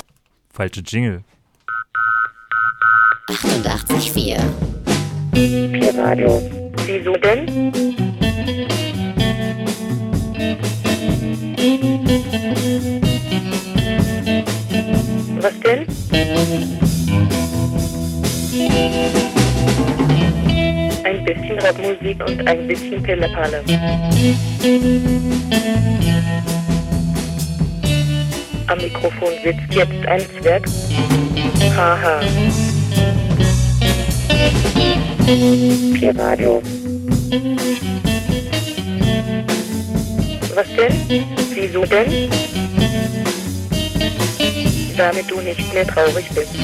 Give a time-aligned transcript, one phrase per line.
[0.50, 1.26] Falsche Jingle.
[3.28, 4.42] 88,4.
[5.34, 6.42] Pi-Radio.
[6.86, 7.74] Wieso denn?
[15.42, 15.86] Was denn?
[21.50, 23.64] Bisschen Rockmusik und ein bisschen Pillepalle.
[28.68, 30.68] Am Mikrofon sitzt jetzt ein Zwerg.
[31.76, 32.20] Haha.
[35.96, 36.62] Pi-Radio.
[40.54, 41.26] Was denn?
[41.56, 42.30] Wieso denn?
[44.96, 46.56] Damit du nicht mehr traurig bist.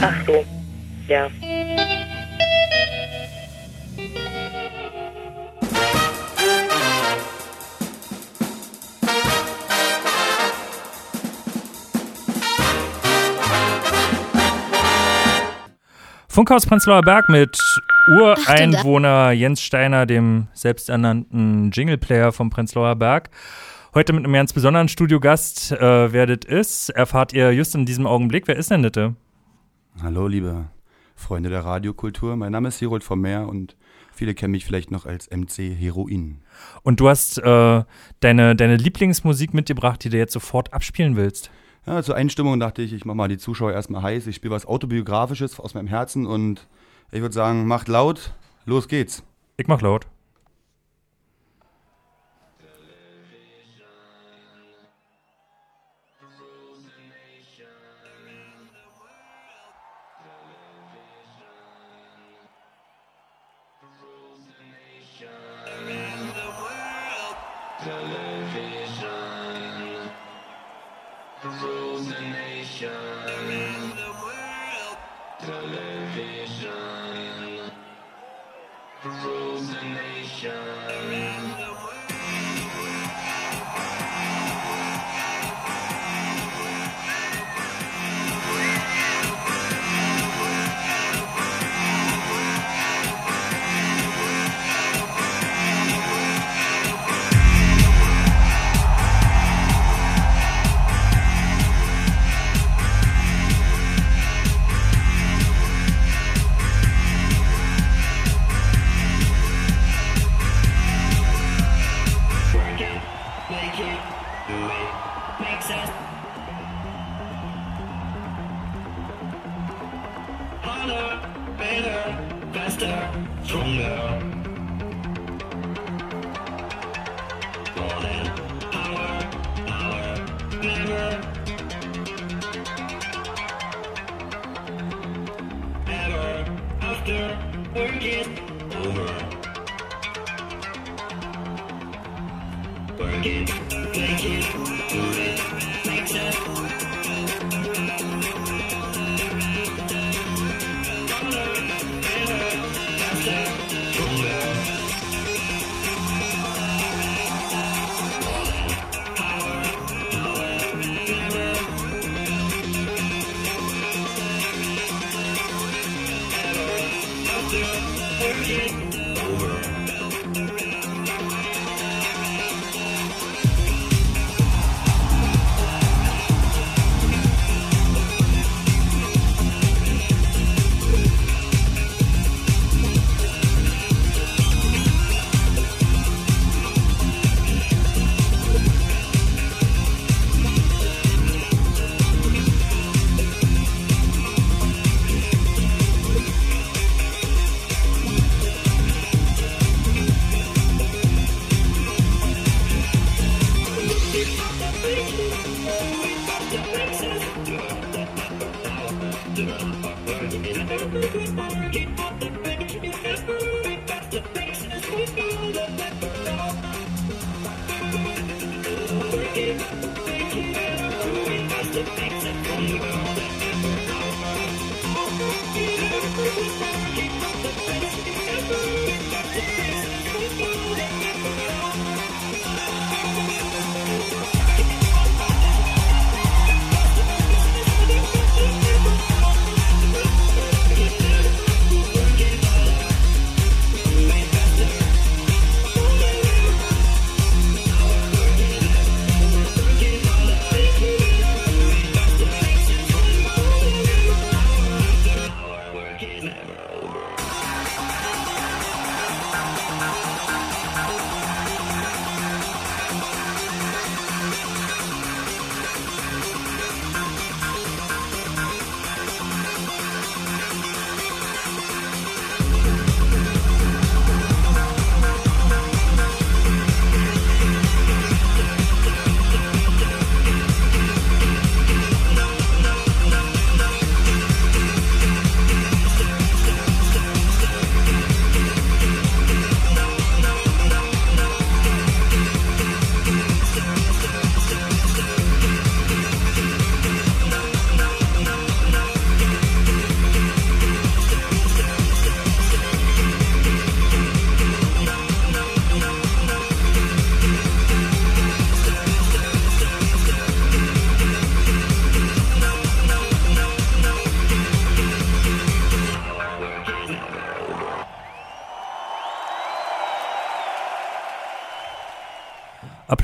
[0.00, 0.44] Ach so.
[1.08, 1.28] Ja.
[16.34, 17.56] Funkhaus Prenzlauer Berg mit
[18.08, 23.30] Ureinwohner Jens Steiner, dem selbsternannten Jingleplayer vom Prenzlauer Berg.
[23.94, 25.70] Heute mit einem ganz besonderen Studiogast.
[25.70, 28.48] Äh, wer das ist, erfahrt ihr just in diesem Augenblick.
[28.48, 29.12] Wer ist denn das?
[30.02, 30.64] Hallo, liebe
[31.14, 32.34] Freunde der Radiokultur.
[32.34, 33.76] Mein Name ist Herold vom Meer und
[34.12, 36.40] viele kennen mich vielleicht noch als MC Heroin.
[36.82, 37.84] Und du hast äh,
[38.18, 41.52] deine, deine Lieblingsmusik mitgebracht, die du jetzt sofort abspielen willst.
[41.86, 44.26] Ja, zur Einstimmung dachte ich, ich mache mal die Zuschauer erstmal heiß.
[44.26, 46.66] Ich spiele was Autobiografisches aus meinem Herzen und
[47.12, 48.32] ich würde sagen, macht laut,
[48.64, 49.22] los geht's.
[49.58, 50.06] Ich mach laut.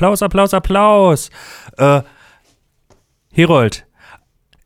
[0.01, 1.31] Applaus, Applaus, Applaus.
[1.77, 2.01] Äh,
[3.35, 3.87] Herold,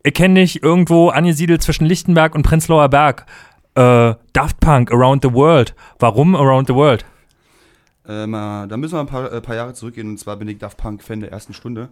[0.05, 3.27] ich kenne dich irgendwo angesiedelt zwischen Lichtenberg und Prenzlauer Berg.
[3.75, 5.75] Äh, Daft Punk, Around the World.
[5.99, 7.05] Warum Around the World?
[8.07, 10.59] Ähm, äh, da müssen wir ein paar, äh, paar Jahre zurückgehen und zwar bin ich
[10.59, 11.89] Daft Punk-Fan der ersten Stunde.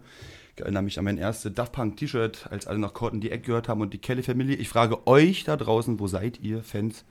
[0.55, 3.67] Ich erinnere mich an mein erstes Daft Punk-T-Shirt, als alle noch Cotton die Eck gehört
[3.67, 4.53] haben und die Kelly Family.
[4.53, 7.03] Ich frage euch da draußen, wo seid ihr, Fans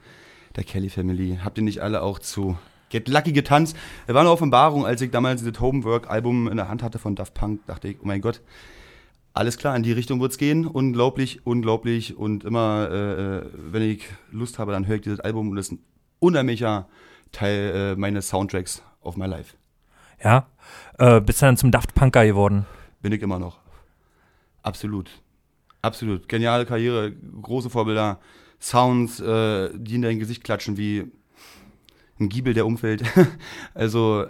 [0.55, 1.37] der Kelly Family?
[1.43, 2.57] Habt ihr nicht alle auch zu
[2.93, 3.75] Get Lucky getanzt?
[4.05, 7.33] Es war eine Offenbarung, als ich damals das Homework-Album in der Hand hatte von Daft
[7.33, 8.41] Punk, dachte ich, oh mein Gott,
[9.33, 10.67] alles klar, in die Richtung wird's gehen.
[10.67, 12.15] Unglaublich, unglaublich.
[12.15, 15.69] Und immer, äh, äh, wenn ich Lust habe, dann höre ich dieses Album und das
[15.69, 15.79] ist ein
[16.19, 16.87] unheimlicher
[17.31, 19.55] Teil äh, meines Soundtracks auf my life.
[20.23, 20.45] Ja,
[20.99, 22.67] äh, bist du dann zum Daft Punker geworden?
[23.01, 23.57] Bin ich immer noch.
[24.61, 25.09] Absolut.
[25.81, 26.29] Absolut.
[26.29, 28.19] Geniale Karriere, große Vorbilder,
[28.61, 31.11] Sounds, äh, die in dein Gesicht klatschen wie
[32.19, 33.03] ein Giebel, der umfällt.
[33.73, 34.25] also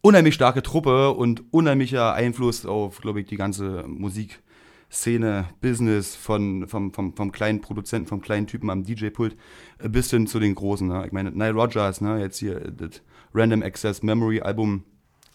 [0.00, 6.92] unheimlich starke Truppe und unheimlicher Einfluss auf, glaube ich, die ganze Musikszene, Business von, vom,
[6.92, 9.36] vom, vom kleinen Produzenten, vom kleinen Typen am DJ-Pult
[9.78, 10.86] äh, bis hin zu den großen.
[10.86, 11.04] Ne?
[11.06, 12.20] Ich meine, Nile Rogers, ne?
[12.20, 13.02] jetzt hier das
[13.34, 14.84] Random Access Memory Album,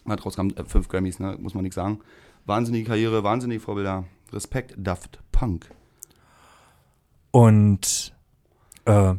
[0.07, 1.37] hat rauskam, äh, fünf Grammys, ne?
[1.39, 1.99] muss man nichts sagen.
[2.45, 4.05] Wahnsinnige Karriere, wahnsinnige Vorbilder.
[4.31, 5.69] Respekt, Daft Punk.
[7.31, 8.13] Und
[8.85, 9.15] äh,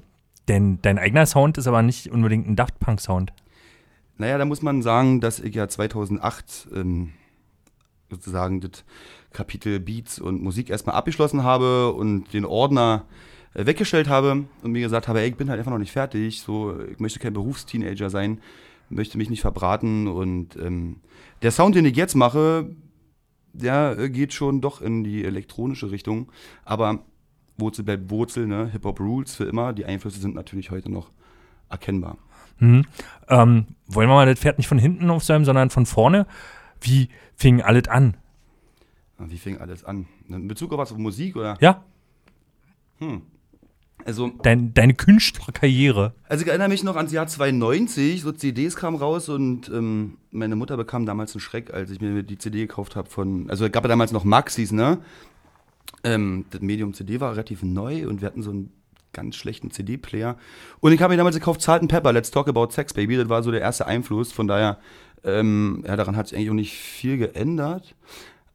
[0.48, 3.32] denn dein eigener Sound ist aber nicht unbedingt ein Daft Punk Sound.
[4.18, 7.12] Naja, da muss man sagen, dass ich ja 2008 ähm,
[8.10, 8.84] sozusagen das
[9.32, 13.06] Kapitel Beats und Musik erstmal abgeschlossen habe und den Ordner
[13.54, 16.42] äh, weggestellt habe und mir gesagt habe, ey, ich bin halt einfach noch nicht fertig,
[16.42, 18.40] so, ich möchte kein Berufsteenager sein,
[18.90, 21.00] möchte mich nicht verbraten und ähm,
[21.42, 22.70] der Sound, den ich jetzt mache,
[23.52, 26.30] der äh, geht schon doch in die elektronische Richtung,
[26.64, 27.04] aber
[27.56, 28.68] Wurzel bleibt Wurzel, ne?
[28.72, 31.10] Hip-Hop Rules für immer, die Einflüsse sind natürlich heute noch
[31.68, 32.18] erkennbar.
[32.58, 32.84] Mhm.
[33.28, 36.26] Ähm, wollen wir mal das Pferd nicht von hinten aufsäumen, sondern von vorne?
[36.80, 38.16] Wie fing alles an?
[39.18, 40.06] Wie fing alles an?
[40.28, 41.56] In Bezug auf was, auf Musik oder?
[41.60, 41.82] Ja,
[44.04, 46.12] Also, dein, deine Künstlerkarriere.
[46.28, 50.56] Also ich erinnere mich noch ans Jahr 92, so CDs kamen raus und ähm, meine
[50.56, 53.70] Mutter bekam damals einen Schreck, als ich mir die CD gekauft habe von, also es
[53.70, 54.98] gab ja damals noch Maxis, ne?
[56.04, 58.72] Ähm, das Medium CD war relativ neu und wir hatten so einen
[59.12, 60.36] ganz schlechten CD-Player.
[60.80, 63.16] Und ich habe mir damals gekauft Salt and Pepper, Let's Talk About Sex, Baby.
[63.16, 64.78] Das war so der erste Einfluss, von daher,
[65.24, 67.94] ähm, ja, daran hat sich eigentlich auch nicht viel geändert.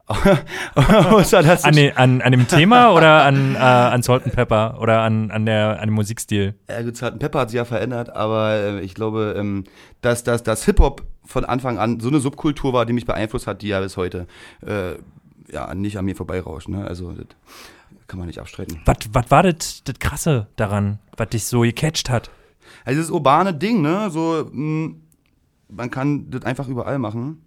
[0.75, 4.79] Außer, dass An, den, an, an dem Thema oder an, äh, an Salt and Pepper
[4.81, 6.55] oder an, an, der, an dem Musikstil?
[6.69, 9.65] Ja, gut, Salt and Pepper hat sich ja verändert, aber äh, ich glaube, ähm,
[10.01, 13.61] dass, dass, dass Hip-Hop von Anfang an so eine Subkultur war, die mich beeinflusst hat,
[13.61, 14.27] die ja bis heute
[14.65, 14.93] äh,
[15.51, 16.67] ja, nicht an mir vorbeirauscht.
[16.69, 16.85] Ne?
[16.85, 17.25] Also, das
[18.07, 18.81] kann man nicht abstreiten.
[18.85, 22.29] Was war das, das Krasse daran, was dich so gecatcht hat?
[22.85, 24.09] Also, dieses urbane Ding, ne?
[24.09, 24.95] So, mh,
[25.69, 27.41] man kann das einfach überall machen.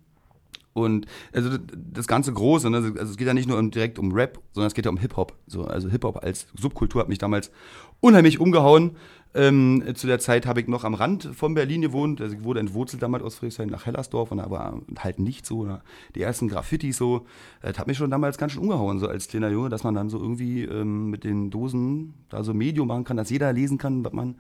[0.73, 1.61] Und also das-
[1.93, 2.77] das ganze Große, ne?
[2.77, 4.99] also es geht ja nicht nur um, direkt um Rap, sondern es geht ja um
[4.99, 5.37] Hip-Hop.
[5.49, 7.51] So, also Hip-Hop als Subkultur hat mich damals
[7.99, 8.97] unheimlich umgehauen.
[9.33, 12.21] Ähm, zu der Zeit habe ich noch am Rand von Berlin gewohnt.
[12.21, 15.79] Also ich wurde entwurzelt damals aus Friedrichshain nach Hellersdorf und da war halt nicht so.
[16.15, 17.27] Die ersten Graffitis so.
[17.63, 20.11] Das hat mich schon damals ganz schön umgehauen, so als kleiner Junge, dass man dann
[20.11, 24.05] so irgendwie ähm, mit den Dosen da so Medium machen kann, dass jeder lesen kann,
[24.05, 24.35] was man,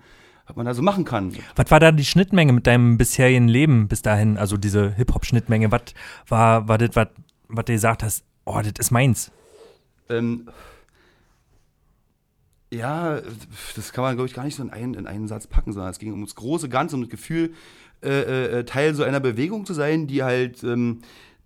[0.46, 1.32] was man da so machen kann.
[1.54, 4.36] Was war da die Schnittmenge mit deinem bisherigen Leben bis dahin?
[4.36, 5.70] Also diese Hip-Hop-Schnittmenge.
[5.70, 5.82] Was
[6.26, 7.08] war, war das, was
[7.52, 8.24] was du gesagt hast?
[8.44, 9.30] Oh, das ist meins.
[10.08, 10.48] Ähm,
[12.72, 13.20] ja,
[13.74, 15.90] das kann man, glaube ich, gar nicht so in einen, in einen Satz packen, sondern
[15.90, 17.52] es ging um das große Ganze, um das Gefühl,
[18.02, 21.00] äh, äh, Teil so einer Bewegung zu sein, die halt ähm,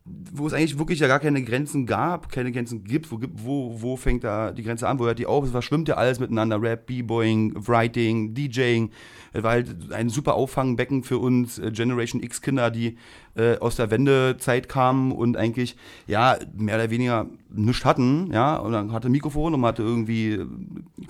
[0.07, 3.97] wo es eigentlich wirklich ja gar keine Grenzen gab, keine Grenzen gibt, wo, wo, wo
[3.97, 6.87] fängt da die Grenze an, wo hört die auf, es verschwimmt ja alles miteinander, Rap,
[6.87, 8.91] B-Boying, Writing, DJing,
[9.33, 12.99] es war halt ein super Auffangbecken für uns äh, Generation X-Kinder, die
[13.35, 18.73] äh, aus der Wendezeit kamen und eigentlich, ja, mehr oder weniger nichts hatten, ja, und
[18.73, 20.33] dann hatte Mikrofon und man hatte irgendwie...
[20.33, 20.47] äh,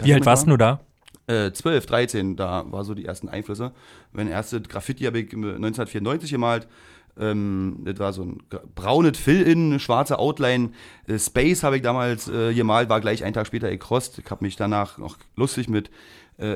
[0.02, 0.80] Wie alt warst du da?
[1.26, 3.72] äh, 12, 13, da war so die ersten Einflüsse.
[4.12, 6.68] Mein erste Graffiti habe ich im 1994 gemalt.
[7.18, 8.42] Ähm, das war so ein
[8.74, 10.70] braunes Fill-In, eine schwarze Outline.
[11.06, 14.18] Äh, Space habe ich damals äh, gemalt, war gleich einen Tag später gecrossed.
[14.18, 15.90] Ich habe mich danach noch lustig mit
[16.38, 16.52] äh,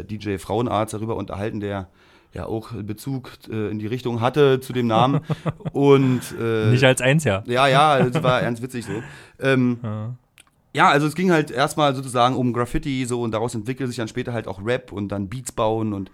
[0.00, 1.88] äh, DJ Frauenarzt darüber unterhalten, der
[2.34, 5.20] ja auch Bezug äh, in die Richtung hatte zu dem Namen.
[5.72, 7.42] Und äh, Nicht als eins, ja.
[7.46, 9.02] ja, ja, das war ernst witzig so.
[9.40, 9.78] Ähm,
[10.74, 14.08] ja, also es ging halt erstmal sozusagen um Graffiti so und daraus entwickelte sich dann
[14.08, 16.10] später halt auch Rap und dann Beats bauen und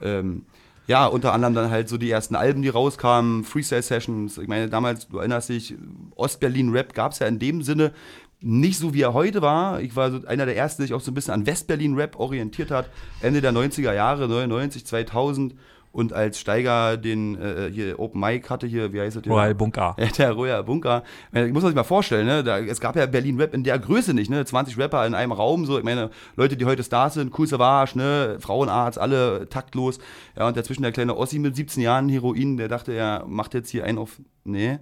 [0.00, 0.44] ähm,
[0.86, 4.38] ja, unter anderem dann halt so die ersten Alben, die rauskamen, Freestyle-Sessions.
[4.38, 5.74] Ich meine, damals, du erinnerst dich,
[6.16, 7.92] Ostberlin-Rap gab es ja in dem Sinne
[8.40, 9.80] nicht so, wie er heute war.
[9.80, 12.72] Ich war so einer der Ersten, der sich auch so ein bisschen an Westberlin-Rap orientiert
[12.72, 12.90] hat.
[13.20, 15.54] Ende der 90er Jahre, 99, 2000.
[15.92, 19.26] Und als Steiger den äh, hier Open Mic hatte, hier, wie heißt es?
[19.26, 19.94] Royal Bunker.
[19.98, 21.02] Ja, der Royal Bunker.
[21.28, 22.42] Ich meine, muss man sich mal vorstellen, ne?
[22.42, 24.42] Da, es gab ja Berlin Rap in der Größe nicht, ne?
[24.42, 25.76] 20 Rapper in einem Raum, so.
[25.78, 28.38] Ich meine, Leute, die heute Stars sind, Cool Savage, ne?
[28.40, 29.98] Frauenarzt, alle taktlos.
[30.36, 33.68] Ja, und dazwischen der kleine Ossi mit 17 Jahren Heroin, der dachte, er macht jetzt
[33.68, 34.18] hier einen auf.
[34.44, 34.78] Nee.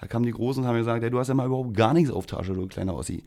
[0.00, 2.10] Da kamen die Großen und haben gesagt, ja, du hast ja mal überhaupt gar nichts
[2.10, 3.24] auf Tasche, du kleiner Ossi.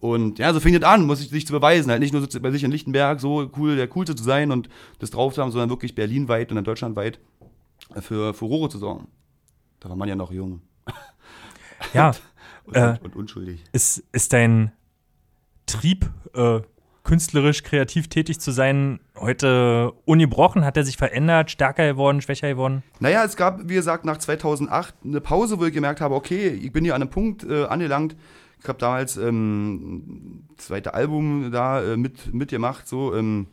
[0.00, 1.90] Und ja, so fing das an, muss ich sich zu beweisen.
[1.90, 4.68] Halt nicht nur so bei sich in Lichtenberg so cool, der Coolste zu sein und
[5.00, 7.18] das drauf zu haben, sondern wirklich berlinweit und dann deutschlandweit
[8.00, 9.08] für Furore zu sorgen.
[9.80, 10.60] Da war man ja noch jung
[11.94, 12.12] Ja,
[12.64, 12.96] und, Äh.
[13.02, 13.64] und unschuldig.
[13.72, 14.72] ist, ist dein
[15.66, 16.60] Trieb, äh,
[17.04, 20.64] künstlerisch, kreativ tätig zu sein, heute ungebrochen?
[20.64, 22.82] Hat er sich verändert, stärker geworden, schwächer geworden?
[23.00, 26.70] Naja, es gab, wie gesagt, nach 2008 eine Pause, wo ich gemerkt habe, okay, ich
[26.72, 28.14] bin hier an einem Punkt äh, angelangt.
[28.60, 33.46] Ich habe damals ähm, zweite Album da äh, mit, mitgemacht, so ähm,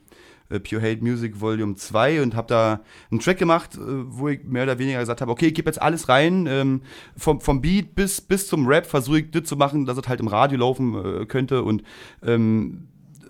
[0.50, 2.81] äh, Pure Hate Music Volume 2 und habe da
[3.12, 5.81] einen Track gemacht, äh, wo ich mehr oder weniger gesagt habe, okay, ich gebe jetzt
[5.81, 6.81] alles rein, ähm,
[7.17, 10.19] vom, vom Beat bis, bis zum Rap versuche ich das zu machen, dass es halt
[10.19, 11.83] im Radio laufen äh, könnte und
[12.24, 12.88] ähm,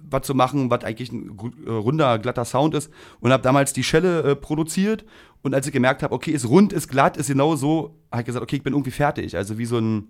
[0.09, 2.91] was zu machen, was eigentlich ein äh, runder, glatter Sound ist.
[3.19, 5.05] Und habe damals die Schelle äh, produziert.
[5.41, 8.25] Und als ich gemerkt habe, okay, ist rund, ist glatt, ist genau so, habe ich
[8.25, 9.35] gesagt, okay, ich bin irgendwie fertig.
[9.35, 10.09] Also wie so ein,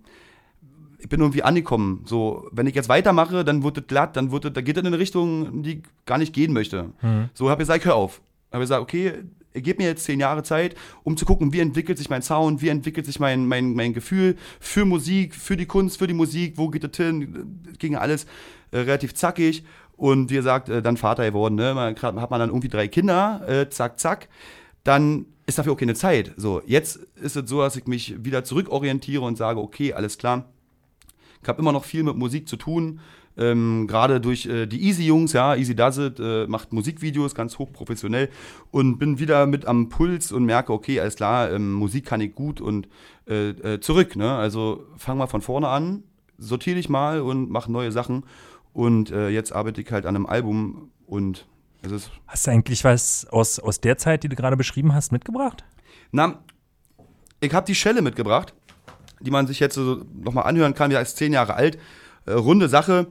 [1.06, 2.02] ich bin irgendwie angekommen.
[2.06, 4.82] So, wenn ich jetzt weitermache, dann wird es glatt, dann wird es, da geht es
[4.82, 6.90] in eine Richtung, die ich gar nicht gehen möchte.
[7.36, 8.22] So habe ich gesagt, hör auf.
[8.52, 9.14] Habe gesagt, okay,
[9.54, 12.70] gib mir jetzt zehn Jahre Zeit, um zu gucken, wie entwickelt sich mein Sound, wie
[12.70, 16.70] entwickelt sich mein, mein, mein Gefühl für Musik, für die Kunst, für die Musik, wo
[16.70, 17.62] geht es hin?
[17.68, 18.26] Das ging alles
[18.72, 19.64] äh, relativ zackig.
[19.96, 21.76] Und wie gesagt, äh, dann Vater geworden, ne?
[21.76, 24.28] Man, hat man dann irgendwie drei Kinder, äh, zack, zack.
[24.84, 26.34] Dann ist dafür auch keine Zeit.
[26.36, 30.46] So, jetzt ist es so, dass ich mich wieder zurückorientiere und sage, okay, alles klar.
[31.46, 33.00] Ich habe immer noch viel mit Musik zu tun.
[33.38, 37.60] Ähm, Gerade durch äh, die Easy Jungs, ja, Easy Does It, äh, macht Musikvideos ganz
[37.60, 38.30] hochprofessionell
[38.72, 42.34] und bin wieder mit am Puls und merke, okay, alles klar, ähm, Musik kann ich
[42.34, 42.88] gut und
[43.28, 44.36] äh, äh, zurück, ne?
[44.36, 46.02] Also fang mal von vorne an,
[46.40, 48.24] sortiere dich mal und mach neue Sachen.
[48.74, 51.46] Und äh, jetzt arbeite ich halt an einem Album und
[51.84, 55.12] es ist Hast du eigentlich was aus, aus der Zeit, die du gerade beschrieben hast,
[55.12, 55.64] mitgebracht?
[56.12, 56.40] Na,
[57.40, 58.56] ich habe die Schelle mitgebracht,
[59.20, 60.90] die man sich jetzt so nochmal anhören kann.
[60.90, 61.78] Die ist zehn Jahre alt.
[62.26, 63.08] Äh, runde Sache.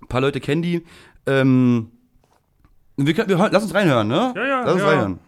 [0.00, 0.84] Ein paar Leute kennen die.
[1.26, 1.90] Ähm,
[2.96, 4.32] wir können, wir, lass uns reinhören, ne?
[4.36, 4.88] Ja, ja, Lass uns ja.
[4.88, 5.18] reinhören.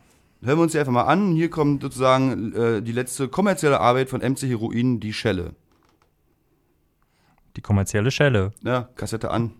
[0.43, 1.35] Hören wir uns die einfach mal an.
[1.35, 5.55] Hier kommt sozusagen äh, die letzte kommerzielle Arbeit von MC Heroin, die Schelle.
[7.57, 8.53] Die kommerzielle Schelle.
[8.63, 9.53] Ja, Kassette an.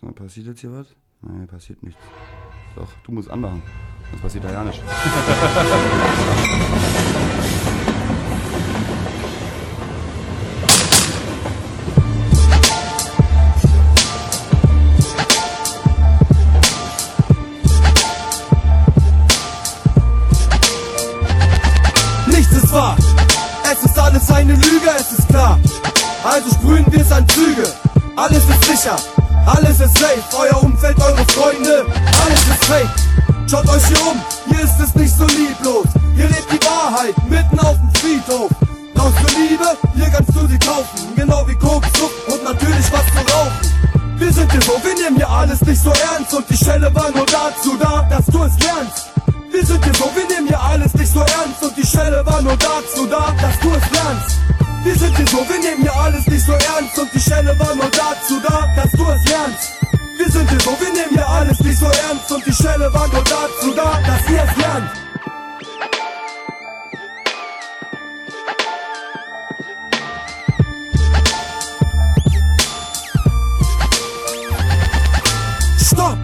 [0.00, 0.86] So, passiert jetzt hier was?
[1.20, 2.00] Nein, passiert nichts.
[2.76, 3.62] Doch, du musst anmachen.
[4.10, 4.64] Sonst passiert da ja.
[4.64, 4.82] Nichts
[28.74, 28.96] sicher,
[29.46, 30.22] alles ist safe.
[30.36, 31.86] Euer Umfeld, eure Freunde,
[32.24, 32.88] alles ist fake.
[33.48, 35.86] Schaut euch hier um, hier ist es nicht so lieblos.
[36.16, 38.50] Hier lebt die Wahrheit mitten auf dem Friedhof.
[38.94, 39.76] Brauchst du Liebe?
[39.94, 41.14] Hier kannst du sie kaufen.
[41.14, 41.88] Genau wie Koks,
[42.28, 43.52] und natürlich was zu rauchen.
[44.16, 46.32] Wir sind hier so, wir nehmen hier alles nicht so ernst.
[46.34, 49.10] Und die Schelle war nur dazu da, dass du es lernst.
[49.50, 52.42] Wir sind hier so, wir nehmen hier alles nicht so ernst und die Schelle war
[52.42, 54.43] nur dazu da, dass du es lernst.
[54.84, 57.74] Wir sind hier so, wir nehmen hier alles nicht so ernst und die Schelle war
[57.74, 59.72] nur dazu da, dass du es lernst.
[60.18, 63.08] Wir sind hier so, wir nehmen hier alles nicht so ernst und die Schelle war
[63.08, 64.90] nur dazu da, dass ihr es lernt.
[75.80, 76.18] Stopp!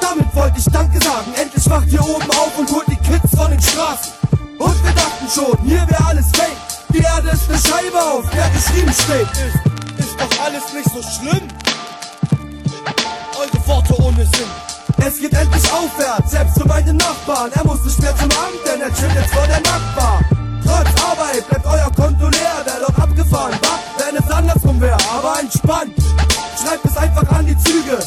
[0.00, 1.34] Damit wollte ich Danke sagen.
[1.34, 4.14] Endlich wacht ihr oben auf und holt die Kids von den Straßen.
[4.58, 6.71] Und wir dachten schon, hier wäre alles fake.
[6.92, 9.28] Die Erde ist eine Scheibe, auf der geschrieben steht.
[9.98, 11.48] Ist, ist doch alles nicht so schlimm.
[13.38, 14.50] Eure Worte ohne Sinn.
[14.98, 17.50] Es geht endlich aufwärts, selbst zu meinen Nachbarn.
[17.52, 20.20] Er muss nicht mehr zum Amt, denn er chillt jetzt vor der Nachbar.
[20.64, 24.98] Trotz Arbeit bleibt euer Konto leer, der doch abgefahren war, wenn es andersrum wäre.
[25.16, 25.96] Aber entspannt,
[26.62, 27.98] schreibt es einfach an die Züge.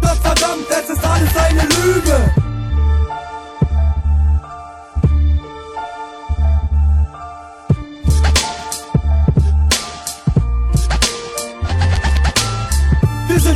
[0.00, 2.41] Doch verdammt, es ist alles eine Lüge.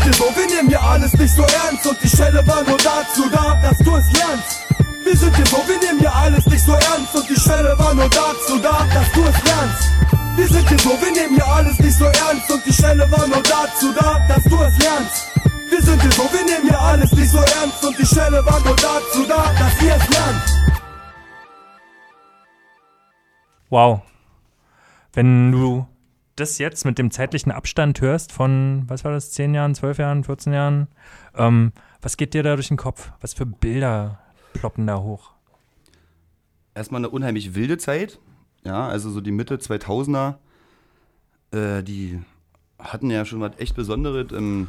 [0.06, 2.78] Wir hier so, wir nehmen hier alles nicht so ernst Und die Schelle war nur
[2.78, 4.60] dazu da, dass du es lernst.
[5.02, 7.92] Wir sind hier so, wir nehmen hier alles nicht so ernst Und die Schelle war
[7.92, 9.90] nur dazu da, dass du es lernst.
[10.36, 13.26] Wir sind hier so, wir nehmen hier alles nicht so ernst Und die Schelle war
[13.26, 15.26] nur dazu da, dass du es lernst.
[15.70, 18.60] Wir sind hier so, wir nehmen hier alles nicht so ernst Und die Schelle war
[18.60, 20.42] nur dazu da, dass ihr es lernt
[23.70, 24.02] Wow.
[25.14, 25.88] Wenn du
[26.36, 30.24] das jetzt mit dem zeitlichen Abstand hörst von, was war das, 10 Jahren, 12 Jahren,
[30.24, 30.88] 14 Jahren,
[31.34, 33.10] ähm, was geht dir da durch den Kopf?
[33.20, 34.20] Was für Bilder
[34.52, 35.36] ploppen da hoch?
[36.76, 38.20] erstmal eine unheimlich wilde Zeit.
[38.64, 40.34] Ja, also so die Mitte 2000er,
[41.52, 42.20] äh, die
[42.78, 44.68] hatten ja schon was echt Besonderes, ähm,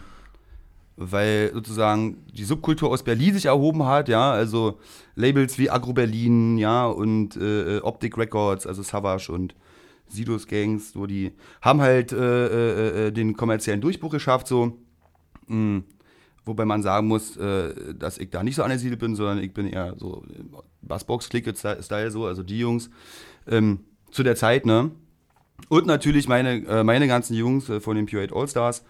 [0.96, 4.80] weil sozusagen die Subkultur aus Berlin sich erhoben hat, ja, also
[5.16, 9.54] Labels wie Agro Berlin, ja, und äh, äh, Optic Records, also Savage und
[10.10, 14.78] Sidos Gangs, so die haben halt äh, äh, äh, den kommerziellen Durchbruch geschafft, so.
[15.48, 15.80] Mm,
[16.48, 19.68] Wobei man sagen muss, äh, dass ich da nicht so angesiedelt bin, sondern ich bin
[19.68, 20.24] eher so
[20.82, 22.90] Bassbox-Clique-Style, so, also die Jungs
[23.48, 24.92] ähm, zu der Zeit, ne?
[25.70, 28.86] Und natürlich meine, äh, meine ganzen Jungs äh, von den Pure 8 All-Stars.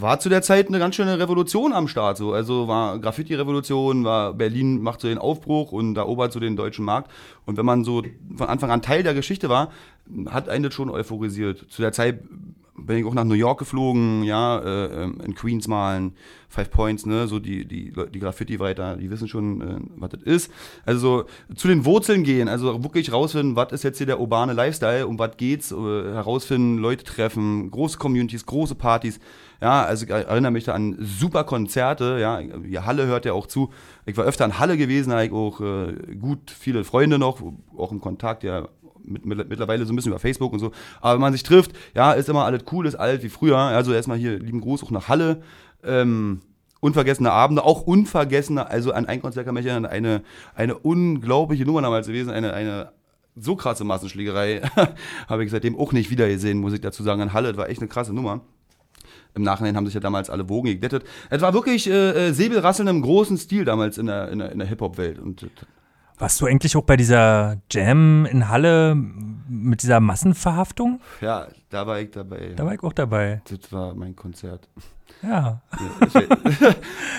[0.00, 2.16] War zu der Zeit eine ganz schöne Revolution am Start.
[2.16, 2.32] So.
[2.32, 7.10] Also war Graffiti-Revolution, war Berlin macht so den Aufbruch und erobert so den deutschen Markt.
[7.46, 8.02] Und wenn man so
[8.36, 9.70] von Anfang an Teil der Geschichte war,
[10.26, 11.66] hat einen das schon euphorisiert.
[11.70, 12.20] Zu der Zeit
[12.86, 16.14] bin ich auch nach New York geflogen, ja, äh, ähm, in Queens malen,
[16.48, 20.52] Five Points, ne, so die, die, die Graffiti-Writer, die wissen schon, äh, was das ist.
[20.84, 24.52] Also so zu den Wurzeln gehen, also wirklich rausfinden, was ist jetzt hier der urbane
[24.52, 29.20] Lifestyle, um was geht's, äh, herausfinden, Leute treffen, große Communities, große Partys.
[29.60, 33.46] Ja, also ich erinnere mich da an super Konzerte, ja, die Halle hört ja auch
[33.46, 33.70] zu.
[34.06, 37.42] Ich war öfter in Halle gewesen, da hab ich auch äh, gut viele Freunde noch,
[37.76, 38.68] auch im Kontakt, ja,
[39.04, 40.72] mit, mit, mittlerweile so ein bisschen über Facebook und so.
[41.00, 43.58] Aber wenn man sich trifft, ja, ist immer alles cool, ist alt wie früher.
[43.58, 45.42] Also erstmal hier lieben Gruß auch nach Halle.
[45.84, 46.40] Ähm,
[46.80, 50.22] unvergessene Abende, auch unvergessene, also an ein Konzert kann mich erinnern, eine,
[50.54, 52.92] eine unglaubliche Nummer damals gewesen, eine, eine
[53.36, 54.62] so krasse Massenschlägerei
[55.28, 57.20] habe ich seitdem auch nicht wieder gesehen, muss ich dazu sagen.
[57.20, 58.40] In Halle, das war echt eine krasse Nummer.
[59.34, 61.04] Im Nachhinein haben sich ja damals alle Wogen geglättet.
[61.28, 64.66] Es war wirklich äh, äh, Säbelrasseln im großen Stil damals in der, in der, der
[64.66, 65.18] Hip-Hop-Welt.
[65.18, 65.48] Und äh,
[66.18, 71.00] Warst du eigentlich auch bei dieser Jam in Halle mit dieser Massenverhaftung?
[71.22, 72.52] ja, da war ich dabei.
[72.56, 73.40] Da war ich auch dabei.
[73.48, 74.68] Das war mein Konzert.
[75.22, 75.62] Ja.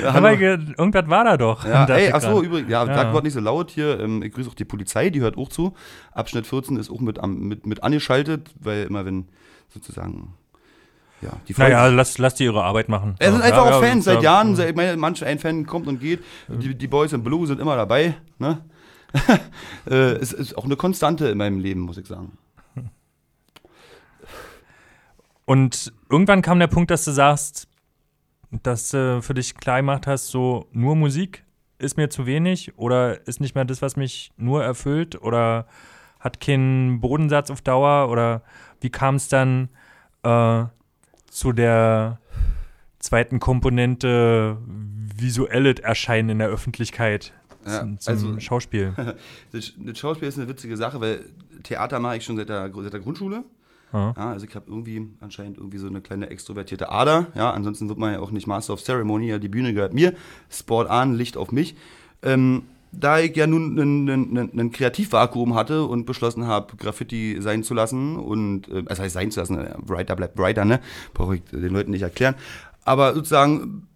[0.04, 1.66] Ja, irgendwas war da doch.
[1.66, 3.12] Ja, ey, ach so, übrigens, ja, Ja.
[3.12, 4.00] Gott nicht so laut hier.
[4.00, 5.74] Ähm, ich grüße auch die Polizei, die hört auch zu.
[6.12, 9.28] Abschnitt 14 ist auch mit, mit, mit angeschaltet, weil immer wenn
[9.70, 10.34] sozusagen,
[11.22, 13.16] ja, die Folge- Naja, lass, lass die ihre Arbeit machen.
[13.20, 15.66] Es sind einfach ja, auch Fans, ja, seit Jahren, seit, ich meine, manch ein Fan
[15.66, 16.24] kommt und geht.
[16.48, 18.60] Die, die Boys in Blue sind immer dabei, ne?
[19.90, 22.38] äh, es ist auch eine Konstante in meinem Leben, muss ich sagen.
[25.46, 27.68] Und irgendwann kam der Punkt, dass du sagst,
[28.64, 31.44] dass du für dich klar gemacht hast, so nur Musik
[31.78, 35.66] ist mir zu wenig oder ist nicht mehr das, was mich nur erfüllt oder
[36.20, 38.44] hat keinen Bodensatz auf Dauer oder
[38.82, 39.70] wie kam es dann
[40.24, 40.64] äh,
[41.32, 42.20] zu der
[43.00, 44.58] zweiten Komponente
[45.16, 47.34] visuelles Erscheinen in der Öffentlichkeit
[47.66, 48.94] Ja, zum, zum also- Schauspiel?
[49.52, 51.26] Das, das Schauspiel ist eine witzige Sache, weil
[51.64, 53.44] Theater mache ich schon seit der, seit der Grundschule.
[53.94, 54.14] Ja.
[54.16, 57.28] Ja, also ich habe irgendwie anscheinend irgendwie so eine kleine extrovertierte Ader.
[57.36, 59.28] Ja, ansonsten wird man ja auch nicht Master of Ceremony.
[59.28, 60.14] Ja, die Bühne gehört mir.
[60.50, 61.76] Sport an, Licht auf mich.
[62.24, 68.18] Ähm, da ich ja nun einen Kreativvakuum hatte und beschlossen habe, Graffiti sein zu lassen
[68.18, 70.80] und, äh, das heißt sein zu lassen, äh, Writer bleibt Writer, ne?
[71.14, 72.36] Brauche ich den Leuten nicht erklären.
[72.84, 73.88] Aber sozusagen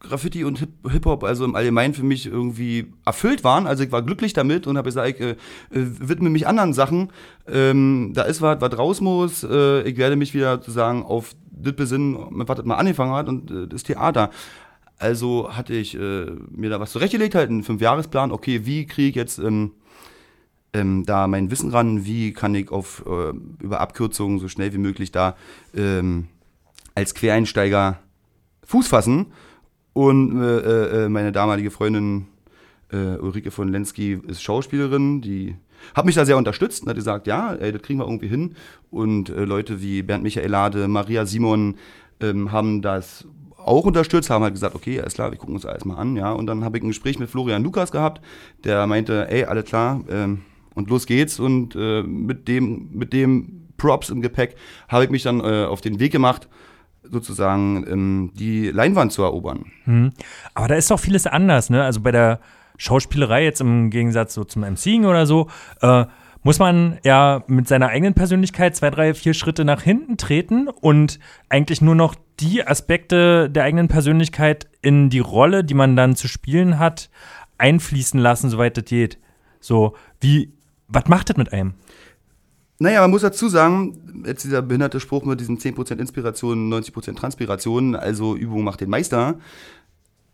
[0.00, 3.66] Graffiti und Hip- Hip-Hop also im Allgemeinen für mich irgendwie erfüllt waren.
[3.66, 5.36] Also ich war glücklich damit und habe gesagt, ich äh, äh,
[5.72, 7.10] widme mich anderen Sachen.
[7.48, 9.42] Ähm, da ist was, was raus muss.
[9.42, 13.50] Äh, ich werde mich wieder sozusagen auf das besinnen, was das mal angefangen hat und
[13.50, 14.30] äh, das Theater.
[14.98, 18.32] Also hatte ich äh, mir da was zurechtgelegt, halt einen Fünfjahresplan.
[18.32, 19.72] Okay, wie kriege ich jetzt ähm,
[20.72, 22.04] ähm, da mein Wissen ran?
[22.04, 23.32] Wie kann ich auf äh,
[23.62, 25.36] über Abkürzungen so schnell wie möglich da
[25.74, 26.28] ähm,
[26.94, 27.98] als Quereinsteiger
[28.64, 29.26] Fuß fassen?
[29.92, 32.26] Und äh, äh, meine damalige Freundin
[32.92, 35.56] äh, Ulrike von Lenski ist Schauspielerin, die
[35.94, 38.56] hat mich da sehr unterstützt und hat gesagt, ja, ey, das kriegen wir irgendwie hin.
[38.90, 41.76] Und äh, Leute wie Bernd Michaelade, Maria Simon
[42.20, 43.26] ähm, haben das
[43.66, 46.32] auch unterstützt, haben halt gesagt, okay, alles klar, wir gucken uns alles mal an, ja.
[46.32, 48.20] Und dann habe ich ein Gespräch mit Florian Lukas gehabt,
[48.64, 50.42] der meinte, ey, alles klar, ähm,
[50.74, 51.40] und los geht's.
[51.40, 54.56] Und äh, mit dem, mit dem Props im Gepäck
[54.88, 56.48] habe ich mich dann äh, auf den Weg gemacht,
[57.02, 59.66] sozusagen ähm, die Leinwand zu erobern.
[59.84, 60.12] Hm.
[60.54, 61.84] Aber da ist doch vieles anders, ne?
[61.84, 62.40] Also bei der
[62.78, 65.48] Schauspielerei jetzt im Gegensatz so zum MCing oder so,
[65.80, 66.04] äh,
[66.42, 71.18] muss man ja mit seiner eigenen Persönlichkeit zwei, drei, vier Schritte nach hinten treten und
[71.48, 76.28] eigentlich nur noch die Aspekte der eigenen Persönlichkeit in die Rolle, die man dann zu
[76.28, 77.10] spielen hat,
[77.58, 79.18] einfließen lassen, soweit das geht.
[79.60, 80.52] So, wie,
[80.88, 81.74] was macht das mit einem?
[82.78, 87.94] Naja, man muss dazu sagen, jetzt dieser behinderte Spruch mit diesen 10% Inspiration, 90% Transpiration,
[87.94, 89.38] also Übung macht den Meister,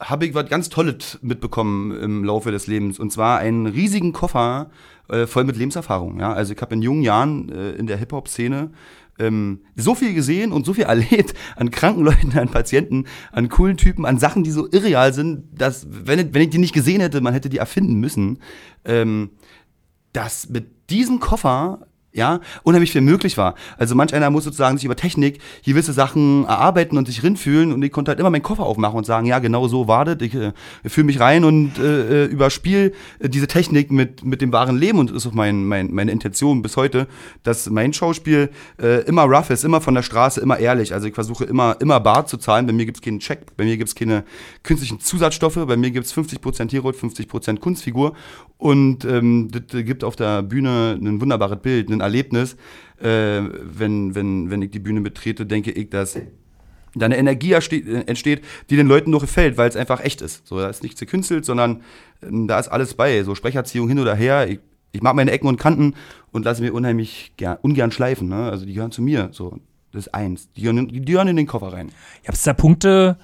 [0.01, 2.99] habe ich was ganz Tolles mitbekommen im Laufe des Lebens.
[2.99, 4.71] Und zwar einen riesigen Koffer
[5.09, 6.19] äh, voll mit Lebenserfahrung.
[6.19, 6.33] Ja?
[6.33, 8.71] Also ich habe in jungen Jahren äh, in der Hip-Hop-Szene
[9.19, 13.77] ähm, so viel gesehen und so viel erlebt an kranken Leuten, an Patienten, an coolen
[13.77, 17.01] Typen, an Sachen, die so irreal sind, dass, wenn, ich- wenn ich die nicht gesehen
[17.01, 18.39] hätte, man hätte die erfinden müssen.
[18.85, 19.31] Ähm,
[20.13, 23.55] dass mit diesem Koffer ja, unheimlich viel möglich war.
[23.79, 27.83] Also manch einer muss sozusagen sich über Technik gewisse Sachen erarbeiten und sich rinfühlen und
[27.83, 30.35] ich konnte halt immer meinen Koffer aufmachen und sagen, ja, genau so war das, ich
[30.35, 30.53] äh,
[30.85, 34.99] fühle mich rein und äh, äh, überspiel äh, diese Technik mit, mit dem wahren Leben
[34.99, 37.07] und ist auch mein, mein, meine Intention bis heute,
[37.45, 40.93] dass mein Schauspiel äh, immer rough ist, immer von der Straße, immer ehrlich.
[40.93, 43.79] Also ich versuche immer, immer bar zu zahlen, bei mir gibt's keinen Check, bei mir
[43.79, 44.25] gibt's keine
[44.63, 48.13] künstlichen Zusatzstoffe, bei mir gibt's 50% Hero, 50% Kunstfigur
[48.59, 52.57] und ähm, das gibt auf der Bühne ein wunderbares Bild, ein Erlebnis.
[53.01, 56.19] Äh, wenn, wenn, wenn ich die Bühne betrete, denke ich, dass
[56.95, 60.47] da eine Energie äh, entsteht, die den Leuten nur gefällt, weil es einfach echt ist.
[60.47, 61.83] So, da ist nichts gekünstelt, sondern
[62.23, 63.23] ähm, da ist alles bei.
[63.23, 64.49] So Sprecherziehung hin oder her.
[64.49, 64.61] Ich,
[64.93, 65.95] ich mag meine Ecken und Kanten
[66.33, 68.29] und lasse mir unheimlich ger ungern schleifen.
[68.29, 68.51] Ne?
[68.51, 69.31] Also die gehören zu mir.
[69.33, 69.59] So,
[69.93, 70.51] das ist eins.
[70.53, 71.91] Die gehören, die gehören in den Koffer rein.
[72.25, 73.17] Gab es da Punkte,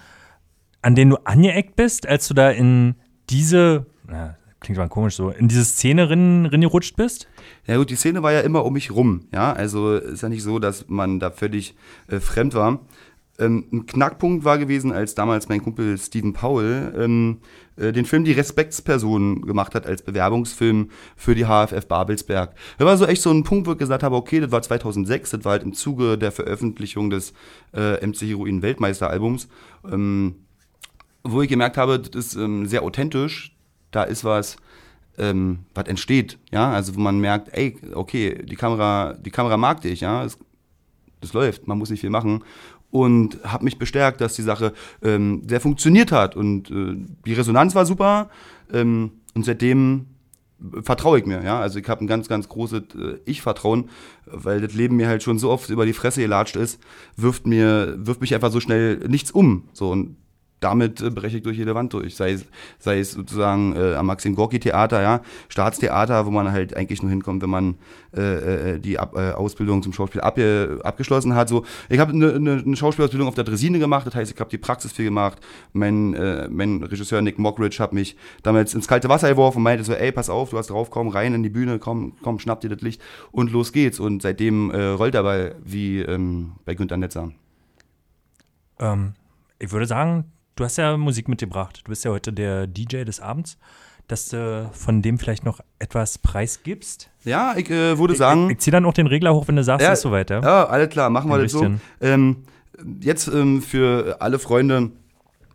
[0.81, 2.95] an denen du angeeckt bist, als du da in
[3.29, 7.29] diese, na, klingt mal komisch so, in diese Szene rin, ringerutscht bist?
[7.69, 10.43] Ja gut, die Szene war ja immer um mich rum, ja, also ist ja nicht
[10.43, 11.75] so, dass man da völlig
[12.07, 12.81] äh, fremd war.
[13.39, 17.43] Ähm, ein Knackpunkt war gewesen, als damals mein Kumpel Stephen Powell ähm,
[17.77, 22.55] äh, den Film Die Respektsperson gemacht hat als Bewerbungsfilm für die HFF Babelsberg.
[22.79, 25.31] Das war so echt so ein Punkt, wo ich gesagt habe, okay, das war 2006,
[25.31, 27.35] das war halt im Zuge der Veröffentlichung des
[27.75, 29.47] äh, MC Heroin Weltmeisteralbums,
[29.93, 30.37] ähm,
[31.23, 33.55] wo ich gemerkt habe, das ist ähm, sehr authentisch,
[33.91, 34.57] da ist was,
[35.19, 39.81] ähm, was entsteht, ja, also wo man merkt, ey, okay, die Kamera, die Kamera mag
[39.81, 40.39] dich, ja, es,
[41.21, 42.45] das läuft, man muss nicht viel machen.
[42.91, 46.37] Und habe mich bestärkt, dass die Sache ähm, sehr funktioniert hat.
[46.37, 48.31] Und äh, die Resonanz war super.
[48.73, 50.07] Ähm, und seitdem
[50.83, 53.91] vertraue ich mir, ja, also ich habe ein ganz, ganz großes äh, Ich-Vertrauen,
[54.27, 56.81] weil das Leben mir halt schon so oft über die Fresse gelatscht ist,
[57.17, 60.17] wirft mir, wirft mich einfach so schnell nichts um, so und
[60.61, 62.17] damit äh, breche ich durch jede Wand durch.
[62.17, 62.47] Sei es,
[62.79, 67.11] sei es sozusagen äh, am Maxim Gorki Theater, ja, Staatstheater, wo man halt eigentlich nur
[67.11, 67.77] hinkommt, wenn man
[68.17, 71.49] äh, äh, die Ab äh, Ausbildung zum Schauspiel abge abgeschlossen hat.
[71.49, 74.51] So, ich habe eine ne, ne Schauspielausbildung auf der Dresine gemacht, das heißt, ich habe
[74.51, 75.39] die Praxis viel gemacht.
[75.73, 79.85] Mein, äh, mein Regisseur Nick Mockridge hat mich damals ins kalte Wasser geworfen und meinte
[79.85, 82.61] so, ey, pass auf, du hast drauf, komm rein in die Bühne, komm, komm, schnapp
[82.61, 84.01] dir das Licht und los geht's.
[84.01, 87.31] Und seitdem äh, rollt der Ball wie ähm, bei Günter Netzer.
[88.79, 89.15] Ähm,
[89.59, 90.25] ich würde sagen,
[90.59, 91.83] du hast ja Musik mitgebracht.
[91.85, 93.59] Du bist ja heute der DJ des Abends,
[94.09, 97.11] dass du von dem vielleicht noch etwas preisgibst.
[97.25, 98.47] Ja, ich äh, würde sagen.
[98.47, 100.41] Ich, ich ziehe dann auch den Regler hoch, wenn du sagst, Ja, ist soweit, ja?
[100.43, 101.71] Ja, alles klar, machen wir das so.
[102.01, 102.45] Ähm,
[103.01, 104.91] jetzt ähm, für alle Freunde,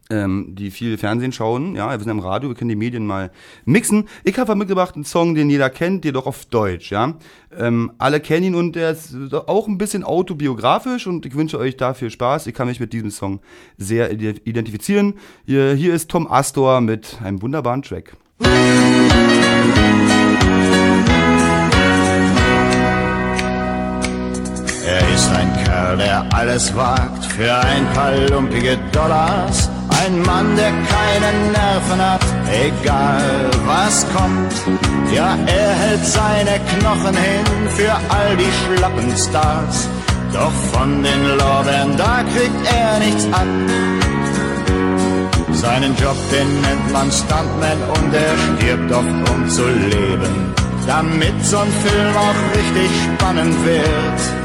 [0.10, 3.32] ähm, die viel Fernsehen schauen, ja, wir sind im Radio, wir können die Medien mal
[3.66, 4.08] mixen.
[4.24, 7.13] Ich habe mitgebracht einen Song, den jeder kennt, jedoch auf Deutsch, ja.
[7.58, 11.78] Ähm, alle kennen ihn und der ist auch ein bisschen autobiografisch und ich wünsche euch
[11.78, 12.48] dafür Spaß.
[12.48, 13.39] Ich kann mich mit diesem Song
[13.78, 15.16] sehr ide- identifizieren.
[15.46, 18.18] Hier, hier ist Tom Astor mit einem wunderbaren Track.
[24.86, 29.70] Er ist ein Kerl, der alles wagt für ein paar lumpige Dollars.
[29.89, 34.54] Ein Mann, der keine Nerven hat, egal was kommt.
[35.13, 39.88] Ja, er hält seine Knochen hin für all die schlappen Stars.
[40.34, 43.48] Doch von den Lorbeeren, da kriegt er nichts ab.
[45.54, 50.54] Seinen Job, den nennt man Stuntman und er stirbt oft, um zu leben.
[50.88, 54.42] Damit so ein Film auch richtig spannend wird.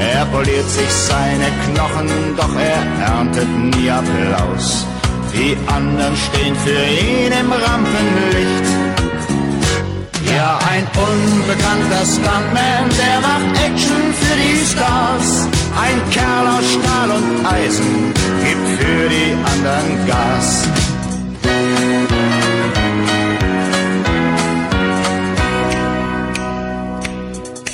[0.00, 4.86] Er poliert sich seine Knochen, doch er erntet nie Applaus.
[5.32, 8.66] Die anderen stehen für ihn im Rampenlicht.
[10.34, 15.48] Ja, ein unbekannter Stuntman, der macht Action für die Stars.
[15.84, 20.79] Ein Kerl aus Stahl und Eisen gibt für die anderen Gas.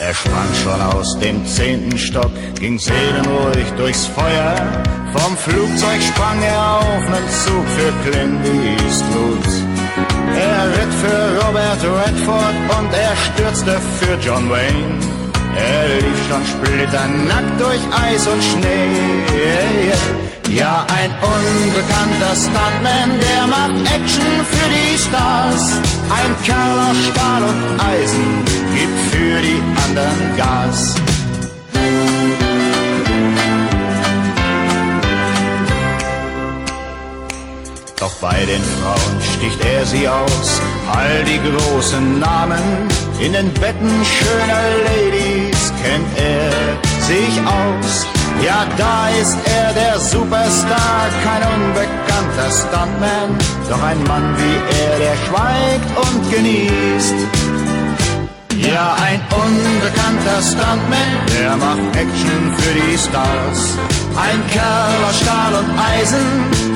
[0.07, 4.55] Er sprang schon aus dem zehnten Stock, ging seelenruhig durchs Feuer.
[5.13, 9.47] Vom Flugzeug sprang er auf nen Zug für Clint Eastwood.
[10.39, 15.01] Er ritt für Robert Redford und er stürzte für John Wayne.
[15.57, 20.26] Er lief schon splitternackt durch Eis und Schnee.
[20.51, 25.73] Ja, ein unbekannter Stuntman, der macht Action für die Stars.
[26.09, 30.95] Ein Kerl aus Stahl und Eisen gibt für die anderen Gas.
[37.99, 40.61] Doch bei den Frauen sticht er sie aus,
[40.95, 42.63] all die großen Namen.
[43.19, 48.16] In den Betten schöner Ladies kennt er sich aus.
[48.45, 53.37] Ja, da ist er der Superstar, kein unbekannter Stuntman,
[53.69, 57.15] doch ein Mann wie er, der schweigt und genießt.
[58.59, 63.77] Ja, ein unbekannter Stuntman, der macht Action für die Stars.
[64.17, 66.27] Ein Kerl aus Stahl und Eisen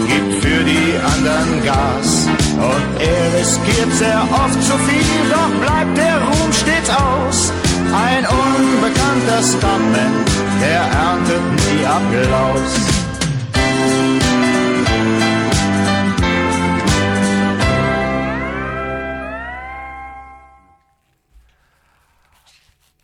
[0.07, 2.29] gibt für die anderen Gas.
[2.57, 7.53] Und er riskiert sehr oft zu viel, doch bleibt der Ruhm stets aus.
[7.93, 10.25] Ein unbekannter Stuntman,
[10.61, 13.01] der erntet nie Applaus.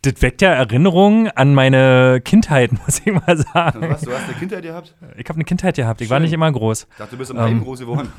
[0.03, 3.89] Das weckt ja Erinnerungen an meine Kindheit, muss ich mal sagen.
[3.89, 4.95] Was, du hast eine Kindheit gehabt?
[5.17, 6.01] Ich habe eine Kindheit gehabt.
[6.01, 6.23] Ich war Schön.
[6.23, 6.87] nicht immer groß.
[6.89, 7.43] Ich dachte, du bist im Ähm.
[7.43, 8.13] Heim groß geworden.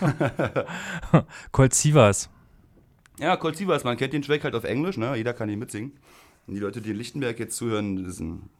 [1.52, 2.28] Colt Sievers.
[3.18, 5.16] Ja, Colt Sievers, man kennt den Track halt auf Englisch, ne?
[5.16, 5.92] Jeder kann ihn mitsingen.
[6.46, 8.50] Und die Leute, die in Lichtenberg jetzt zuhören, das ist ein,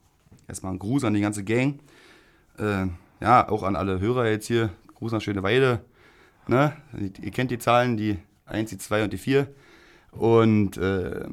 [0.47, 1.79] erstmal ein Gruß an die ganze Gang.
[2.57, 2.87] Äh,
[3.21, 4.71] ja, auch an alle Hörer jetzt hier.
[4.95, 5.81] Gruß an Schöneweide.
[6.47, 6.73] Ne?
[7.21, 8.17] Ihr kennt die Zahlen, die
[8.47, 9.47] 1, die 2 und die 4.
[10.11, 11.25] Und äh,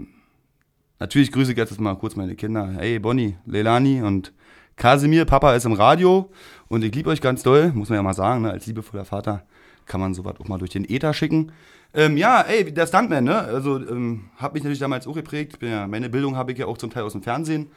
[0.98, 2.74] natürlich grüße ich jetzt mal kurz meine Kinder.
[2.76, 4.32] Hey, Bonnie, Leilani und
[4.76, 5.24] Kasimir.
[5.24, 6.30] Papa ist im Radio
[6.68, 8.50] und ich liebe euch ganz doll, muss man ja mal sagen, ne?
[8.50, 9.46] als liebevoller Vater
[9.86, 11.52] kann man sowas auch mal durch den Äther schicken.
[11.94, 13.38] Ähm, ja, ey, der Stuntman, ne?
[13.38, 15.58] Also, ähm, hat mich natürlich damals auch geprägt.
[15.62, 17.70] Ja, meine Bildung habe ich ja auch zum Teil aus dem Fernsehen.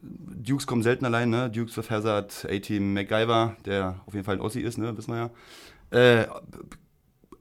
[0.00, 1.50] Dukes kommen selten allein, ne?
[1.50, 4.96] Dukes of Hazard, A-Team MacGyver, der auf jeden Fall ein Ossi ist, ne?
[4.96, 5.30] Wissen wir
[5.90, 6.20] ja.
[6.20, 6.26] Äh,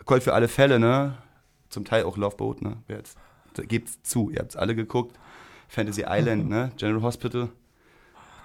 [0.05, 1.17] Colt für alle Fälle, ne?
[1.69, 2.77] Zum Teil auch Loveboat, ne?
[2.87, 3.17] Wer jetzt,
[3.67, 5.19] gebt's zu, ihr habt's alle geguckt.
[5.67, 6.71] Fantasy Island, ne?
[6.77, 7.49] General Hospital,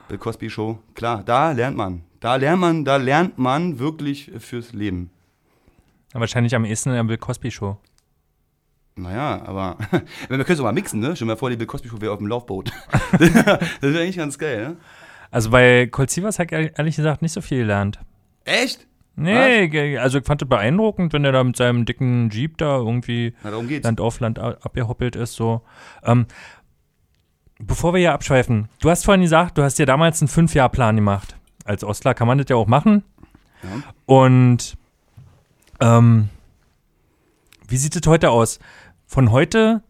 [0.09, 0.81] Bill Cosby Show.
[0.94, 2.03] Klar, da lernt man.
[2.18, 5.11] Da lernt man, da lernt man wirklich fürs Leben.
[6.12, 7.79] Wahrscheinlich am ehesten in der Bill Cosby Show.
[8.96, 9.79] Naja, aber
[10.29, 11.16] wir können es mal mixen, ne?
[11.16, 12.70] Stell dir mal vor, die Bill Cosby Show wäre auf dem Laufboot.
[13.12, 13.20] das
[13.81, 14.77] wäre eigentlich ganz geil, ne?
[15.31, 17.98] Also bei Colt Sievers habe ich ehrlich gesagt nicht so viel gelernt.
[18.44, 18.87] Echt?
[19.16, 22.77] Nee, ge- also ich fand das beeindruckend, wenn er da mit seinem dicken Jeep da
[22.77, 23.51] irgendwie Na.
[23.51, 25.35] Land auf Land abgehoppelt ist.
[25.35, 25.62] So.
[26.03, 26.27] Ähm,
[27.59, 31.37] bevor wir hier abschweifen, du hast vorhin gesagt, du hast dir damals einen Fünf-Jahr-Plan gemacht.
[31.64, 33.03] Als Ostler kann man das ja auch machen.
[33.62, 33.68] Ja.
[34.07, 34.77] Und
[35.83, 36.29] ähm,
[37.68, 38.61] wie sieht es heute aus?
[39.07, 39.83] Von heute,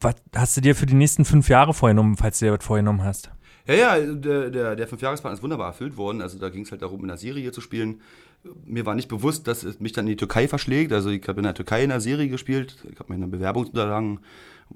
[0.00, 3.02] was hast du dir für die nächsten fünf Jahre vorgenommen, falls du dir was vorgenommen
[3.02, 3.30] hast?
[3.66, 6.20] Ja, ja, der, der, der Fünfjahresplan ist wunderbar erfüllt worden.
[6.20, 8.00] Also da ging es halt darum, in der Serie zu spielen.
[8.64, 10.92] Mir war nicht bewusst, dass es mich dann in die Türkei verschlägt.
[10.92, 12.84] Also ich habe in der Türkei in der Serie gespielt.
[12.90, 14.20] Ich habe meine Bewerbungsunterlagen,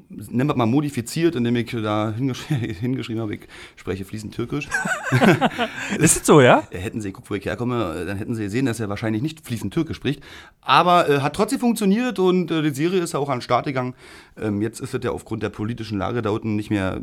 [0.09, 3.41] nennen wir mal modifiziert, indem ich da hingesch hingeschrieben habe, ich
[3.77, 4.69] spreche fließend Türkisch.
[5.99, 6.67] Ist es so, ja?
[6.71, 9.23] Äh, Hätten sie geguckt, wo ich herkomme, äh, dann hätten sie gesehen, dass er wahrscheinlich
[9.23, 10.23] nicht fließend Türkisch spricht.
[10.61, 13.67] Aber äh, hat trotzdem funktioniert und äh, die Serie ist ja auch an den Start
[13.67, 13.95] gegangen.
[14.41, 17.01] Ähm, jetzt ist es ja aufgrund der politischen Lage da unten nicht mehr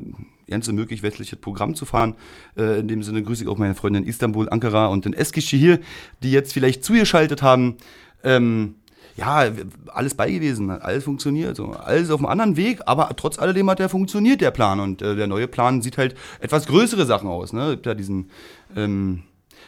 [0.49, 2.15] ganz so möglich, westliches Programm zu fahren.
[2.57, 5.79] Äh, in dem Sinne grüße ich auch meine Freunde in Istanbul, Ankara und in Eskişehir,
[6.21, 7.77] die jetzt vielleicht zugeschaltet haben.
[8.23, 8.75] Ähm,
[9.15, 9.51] ja,
[9.87, 11.55] alles bei gewesen, alles funktioniert.
[11.55, 11.71] So.
[11.71, 14.79] Alles auf einem anderen Weg, aber trotz alledem hat der funktioniert, der Plan.
[14.79, 17.53] Und äh, der neue Plan sieht halt etwas größere Sachen aus.
[17.53, 17.71] Ne?
[17.71, 18.31] Gibt ja diesen,
[18.75, 19.23] ähm,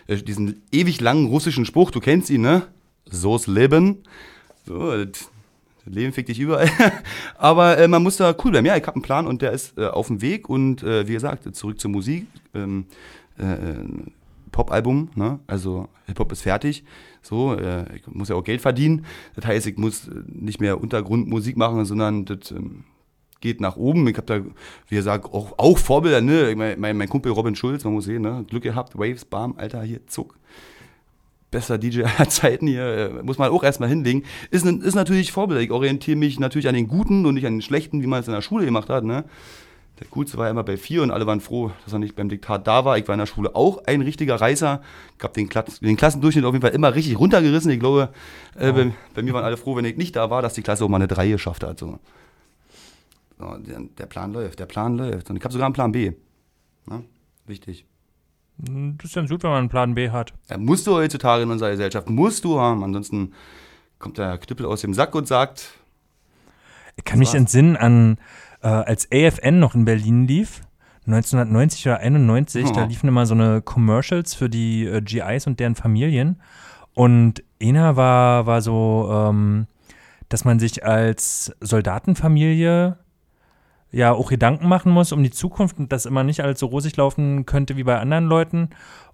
[0.08, 2.64] äh, diesen ewig langen russischen Spruch, du kennst ihn, ne?
[3.08, 4.00] So's Leben.
[4.66, 5.30] So, das
[5.86, 6.70] Leben fickt dich überall.
[7.38, 8.66] aber äh, man muss da cool bleiben.
[8.66, 10.50] Ja, ich habe einen Plan und der ist äh, auf dem Weg.
[10.50, 12.26] Und äh, wie gesagt, zurück zur Musik.
[12.56, 12.86] Ähm,
[13.38, 13.46] äh,
[14.52, 15.40] Pop-Album, ne?
[15.48, 16.84] Also Hip-Hop ist fertig.
[17.26, 19.06] So, äh, ich muss ja auch Geld verdienen.
[19.36, 22.84] Das heißt, ich muss äh, nicht mehr Untergrundmusik machen, sondern das, ähm,
[23.42, 24.08] geht nach oben.
[24.08, 24.42] Ich habe da,
[24.90, 26.54] wie gesagt, auch, auch Vorbilder, ne?
[26.56, 28.46] Mein, mein, mein Kumpel Robin Schulz, man muss sehen, ne?
[28.48, 30.38] Glück gehabt, Waves, Bam, Alter, hier, Zuck.
[31.52, 34.24] Bester DJ aller Zeiten hier, äh, muss man auch erstmal hinlegen.
[34.52, 35.62] Ist, ist natürlich Vorbild.
[35.62, 38.28] Ich orientiere mich natürlich an den Guten und nicht an den Schlechten, wie man es
[38.28, 39.26] in der Schule gemacht hat, ne?
[40.00, 42.28] Der Coolste war ja immer bei vier und alle waren froh, dass er nicht beim
[42.28, 42.98] Diktat da war.
[42.98, 44.82] Ich war in der Schule auch ein richtiger Reißer.
[45.18, 47.72] Ich habe den, Klass den Klassendurchschnitt auf jeden Fall immer richtig runtergerissen.
[47.72, 48.10] Ich glaube,
[48.56, 50.84] äh, bei, bei, mir waren alle froh, wenn ich nicht da war, dass die Klasse
[50.84, 51.80] auch mal eine 3 geschafft hat.
[51.80, 52.00] So.
[53.40, 55.30] so der, der, Plan läuft, der Plan läuft.
[55.30, 56.12] Und ich habe sogar einen Plan B.
[56.88, 57.02] Na,
[57.46, 57.86] wichtig.
[58.58, 60.34] Das ist ganz gut, wenn man einen Plan B hat.
[60.50, 62.84] Ja, musst du heutzutage in unserer Gesellschaft, musst du haben.
[62.84, 63.34] Ansonsten
[64.00, 65.72] kommt der Knüppel aus dem Sack und sagt.
[66.98, 67.36] Ich kann mich war's.
[67.36, 68.18] entsinnen an
[68.66, 70.62] äh, als AFN noch in Berlin lief,
[71.06, 72.72] 1990 oder 91, oh.
[72.74, 76.42] da liefen immer so eine Commercials für die äh, GIs und deren Familien.
[76.96, 79.68] Und einer war, war so, ähm,
[80.30, 82.98] dass man sich als Soldatenfamilie
[83.92, 86.98] ja auch Gedanken machen muss um die Zukunft und das immer nicht alles so rosig
[86.98, 88.70] laufen könnte wie bei anderen Leuten.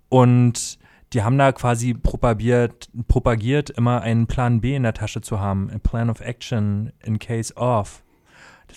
[0.07, 0.79] Und
[1.11, 5.69] die haben da quasi propagiert, propagiert, immer einen Plan B in der Tasche zu haben,
[5.69, 8.01] a Plan of Action in case of.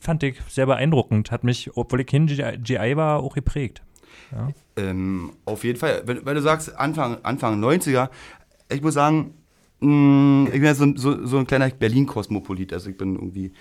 [0.05, 1.31] Fand ich sehr beeindruckend.
[1.31, 3.83] Hat mich, obwohl ich hin GI war, auch geprägt.
[4.33, 4.49] Ja.
[4.77, 6.03] Ähm, auf jeden Fall.
[6.05, 8.11] Wenn, wenn, du sagst Anfang, Anfang 90er,
[8.71, 9.33] ich muss sagen,
[9.81, 12.75] mh, mm, ich bin ja so, so, so ein kleiner Berlin-Kosmopolit.
[12.75, 13.53] Also ich bin irgendwie,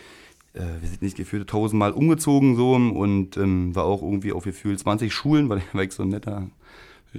[0.54, 4.78] äh, wir sind nicht gefühlt, tausendmal umgezogen so und ähm, war auch irgendwie auf Gefühl
[4.78, 6.50] 20 Schulen, weil, weil ich so ein netter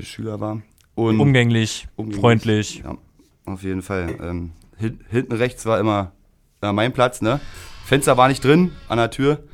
[0.00, 0.60] Schüler war.
[0.96, 2.82] Und umgänglich, umgänglich freundlich.
[2.84, 2.98] Ja,
[3.46, 4.16] auf jeden Fall.
[4.20, 6.12] Ähm, hinten rechts war immer
[6.60, 7.40] äh, mein Platz, ne?
[7.84, 9.44] Fenster war nicht drin an der Tür.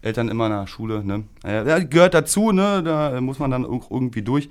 [0.00, 1.24] Eltern immer in der Schule, ne?
[1.44, 2.82] Ja, gehört dazu, ne?
[2.84, 4.48] Da muss man dann irgendwie durch.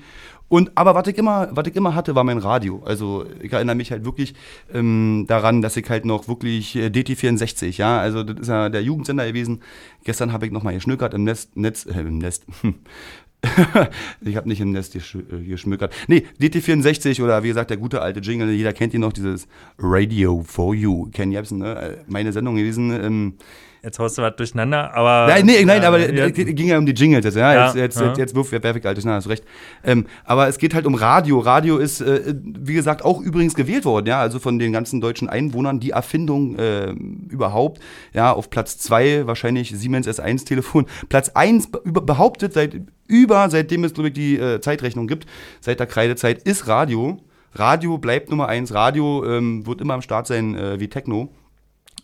[0.49, 2.81] Und aber was ich immer, was ich immer hatte, war mein Radio.
[2.85, 4.33] Also ich erinnere mich halt wirklich
[4.73, 8.81] ähm, daran, dass ich halt noch wirklich äh, DT64, ja, also das ist ja der
[8.81, 9.61] Jugendsender gewesen.
[10.05, 12.45] Gestern habe ich noch mal geschnückert im Nest, Netz, äh, im Nest,
[14.21, 14.99] ich habe nicht im Nest äh,
[15.43, 15.93] geschmückert.
[16.07, 19.47] Nee, DT64 oder wie gesagt, der gute alte Jingle, jeder kennt ihn noch, dieses
[19.77, 21.09] Radio for You.
[21.11, 21.75] Ken Jebsen, ne?
[21.75, 22.91] Äh, meine Sendung gewesen.
[22.91, 23.33] Ähm,
[23.83, 25.31] Jetzt haust du was durcheinander, aber.
[25.31, 27.53] Nein, nee, nein, äh, aber es ging ja um die Jingles jetzt, ja.
[27.53, 28.13] ja jetzt, jetzt, ja.
[28.17, 29.43] jetzt wirft wer perfekt alt durcheinander, hast recht.
[29.83, 31.39] Ähm, aber es geht halt um Radio.
[31.39, 34.19] Radio ist, äh, wie gesagt, auch übrigens gewählt worden, ja.
[34.19, 36.91] Also von den ganzen deutschen Einwohnern die Erfindung äh,
[37.29, 37.79] überhaupt.
[38.13, 40.87] Ja, auf Platz zwei wahrscheinlich Siemens S1-Telefon.
[41.09, 45.25] Platz eins behauptet seit über, seitdem es, glaube ich, die äh, Zeitrechnung gibt,
[45.61, 47.17] seit der Kreidezeit, ist Radio.
[47.53, 48.73] Radio bleibt Nummer eins.
[48.73, 51.29] Radio ähm, wird immer am Start sein äh, wie Techno.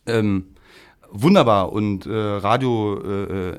[0.06, 0.53] Ähm,
[1.14, 3.58] wunderbar und äh, Radio, äh, äh,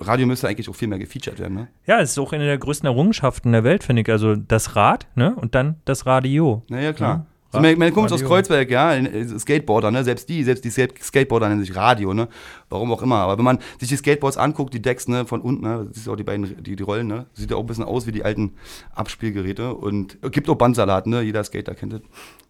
[0.00, 1.68] Radio müsste eigentlich auch viel mehr gefeatured werden, ne?
[1.86, 4.10] Ja, es ist auch eine der größten Errungenschaften der Welt, finde ich.
[4.10, 5.36] Also das Rad, ne?
[5.36, 6.62] Und dann das Radio.
[6.68, 7.14] Naja, klar.
[7.16, 7.26] Ja.
[7.54, 8.98] So, meine, meine Kumpels aus Kreuzberg, ja,
[9.38, 12.26] Skateboarder, ne, selbst die, selbst die Skateboarder nennen sich Radio, ne,
[12.68, 13.18] warum auch immer.
[13.18, 16.08] Aber wenn man sich die Skateboards anguckt, die Decks, ne, von unten, ne, das ist
[16.08, 18.24] auch die beiden, die, die Rollen, ne, sieht ja auch ein bisschen aus wie die
[18.24, 18.54] alten
[18.92, 22.00] Abspielgeräte und gibt auch Bandsalat, ne, jeder Skater kennt das.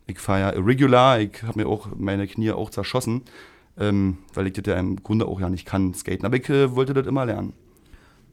[0.07, 3.24] Ich fahre ja Irregular, ich habe mir auch meine Knie auch zerschossen
[3.78, 6.24] ähm, weil ich das ja im Grunde auch ja nicht kann, skaten.
[6.26, 7.52] Aber ich äh, wollte das immer lernen.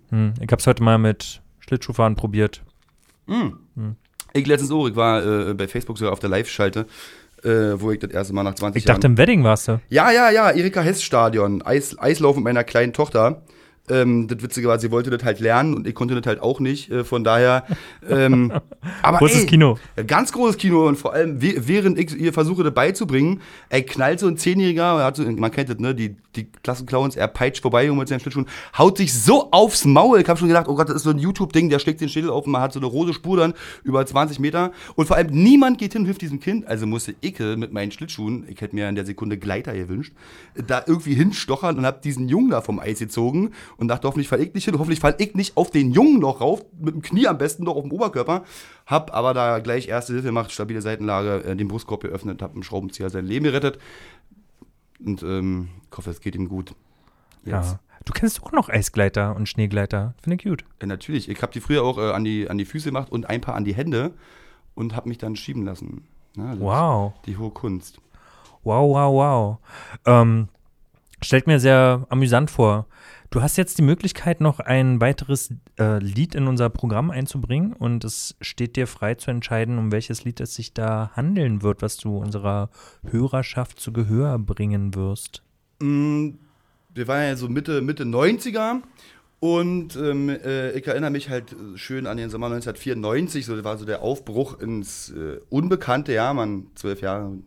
[0.09, 2.63] Hm, ich habe es heute mal mit Schlittschuhfahren probiert.
[3.27, 3.57] Hm.
[3.75, 3.95] Hm.
[4.33, 6.85] Ich letztens auch, ich war äh, bei Facebook sogar auf der Live-Schalte,
[7.43, 8.77] äh, wo ich das erste Mal nach 20 Jahren...
[8.77, 9.81] Ich dachte, im Wedding warst du.
[9.89, 13.43] Ja, ja, ja, Erika Hess-Stadion, Eis, Eislauf mit meiner kleinen Tochter.
[13.89, 16.59] Ähm, das Witzige war, sie wollte das halt lernen und ich konnte das halt auch
[16.59, 16.91] nicht.
[16.91, 17.65] Äh, von daher.
[18.07, 18.53] Ähm,
[19.01, 19.77] aber großes ey, Kino.
[20.07, 24.27] Ganz großes Kino und vor allem, während ich ihr versuche, das beizubringen, ey, knallt so
[24.27, 28.19] ein Zehnjähriger, so, man kennt das, ne, die, die Klassenclowns, er peitscht vorbei mit seinen
[28.19, 30.21] Schlittschuhen, haut sich so aufs Maul.
[30.21, 32.29] Ich habe schon gedacht, oh Gott, das ist so ein YouTube-Ding, der schlägt den Schädel
[32.29, 34.71] auf und man hat so eine rote Spur dann über 20 Meter.
[34.95, 36.67] Und vor allem niemand geht hin und hilft diesem Kind.
[36.67, 40.13] Also musste ich mit meinen Schlittschuhen, ich hätte mir in der Sekunde Gleiter gewünscht,
[40.55, 43.51] da irgendwie hinstochern und hab diesen Jungen da vom Eis gezogen
[43.81, 46.39] und dachte, hoffentlich fall ich nicht hin, hoffentlich fall ich nicht auf den Jungen noch
[46.39, 48.43] rauf, mit dem Knie am besten noch auf dem Oberkörper.
[48.85, 52.63] Hab aber da gleich erste Hilfe gemacht, stabile Seitenlage, äh, den Brustkorb geöffnet, hab mit
[52.63, 53.79] dem Schraubenzieher sein Leben gerettet.
[55.03, 56.75] Und ähm, ich hoffe, es geht ihm gut.
[57.43, 57.71] Jetzt.
[57.71, 57.79] Ja.
[58.05, 60.13] Du kennst auch noch Eisgleiter und Schneegleiter.
[60.21, 60.63] Finde ich gut.
[60.79, 61.27] Ja, natürlich.
[61.27, 63.55] Ich habe die früher auch äh, an, die, an die Füße gemacht und ein paar
[63.55, 64.13] an die Hände
[64.75, 66.05] und habe mich dann schieben lassen.
[66.37, 67.13] Ja, wow.
[67.25, 67.97] Die hohe Kunst.
[68.63, 69.57] Wow, wow, wow.
[70.05, 70.49] Ähm,
[71.19, 72.85] stellt mir sehr amüsant vor.
[73.31, 78.03] Du hast jetzt die Möglichkeit, noch ein weiteres äh, Lied in unser Programm einzubringen und
[78.03, 81.95] es steht dir frei zu entscheiden, um welches Lied es sich da handeln wird, was
[81.95, 82.69] du unserer
[83.09, 85.43] Hörerschaft zu Gehör bringen wirst.
[85.79, 86.31] Mm,
[86.93, 88.81] wir waren ja so Mitte, Mitte 90er
[89.43, 93.85] Und ähm, äh, ich erinnere mich halt schön an den Sommer 1994, so war so
[93.85, 97.39] der Aufbruch ins äh, Unbekannte, ja, man, zwölf Jahre,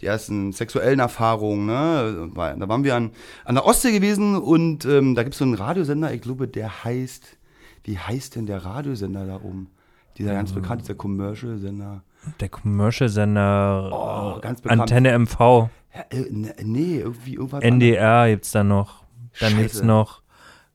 [0.00, 2.30] die ersten sexuellen Erfahrungen, ne?
[2.34, 3.10] Da waren wir an,
[3.44, 6.82] an der Ostsee gewesen und ähm, da gibt es so einen Radiosender, ich glaube, der
[6.82, 7.36] heißt,
[7.84, 9.68] wie heißt denn der Radiosender da oben?
[10.16, 12.04] Dieser ganz bekannte, dieser Commercial-Sender.
[12.40, 14.80] Der Commercial-Sender Oh, ganz bekannt.
[14.80, 15.68] Antenne MV, Ja,
[16.08, 17.62] äh, ne- nee, irgendwie irgendwas.
[17.62, 19.04] NDR gibt's da noch.
[19.40, 19.56] Dann Scheiße.
[19.62, 20.22] gibt's noch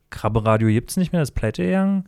[0.10, 2.06] Krabbe Radio gibt's nicht mehr, das pleite gegangen.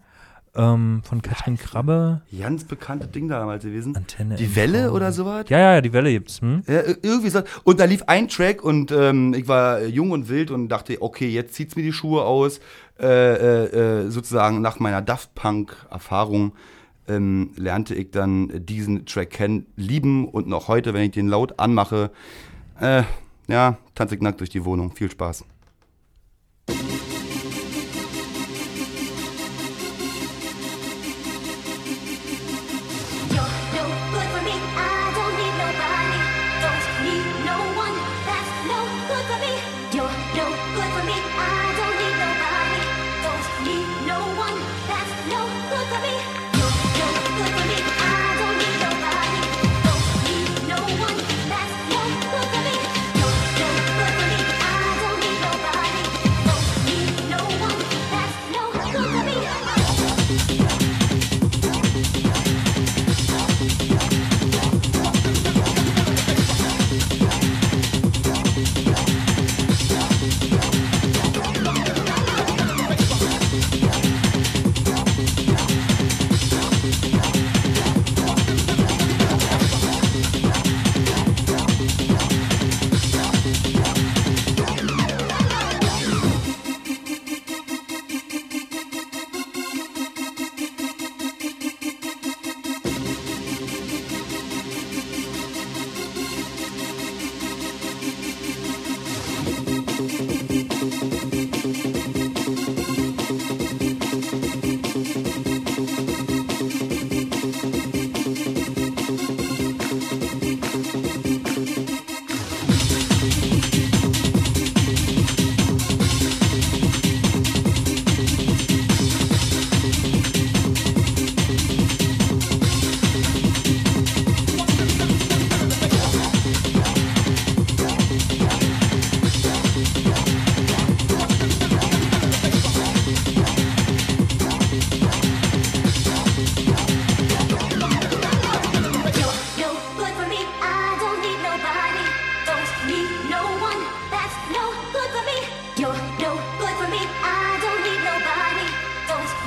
[0.54, 2.24] Ähm, von Katrin Krabbe.
[2.38, 3.96] Ganz bekanntes Ding damals gewesen.
[3.96, 4.54] Antenne Die.
[4.58, 5.46] Welle oder sowas?
[5.48, 6.42] Ja, ja, ja, die Welle gibt's.
[6.42, 6.64] Hm?
[6.68, 7.40] Ja, ir- irgendwie so.
[7.64, 11.30] Und da lief ein Track und ähm, ich war jung und wild und dachte, okay,
[11.30, 12.60] jetzt zieht's mir die Schuhe aus.
[13.00, 13.66] Äh, äh,
[14.04, 16.52] äh, sozusagen nach meiner Daft Punk-Erfahrung
[17.08, 21.60] ähm, lernte ich dann diesen Track kennen, lieben und noch heute, wenn ich den laut
[21.60, 22.12] anmache,
[22.82, 23.04] äh,
[23.48, 24.92] ja, tanze ich nackt durch die Wohnung.
[24.92, 25.46] Viel Spaß.
[40.74, 41.61] Good for me.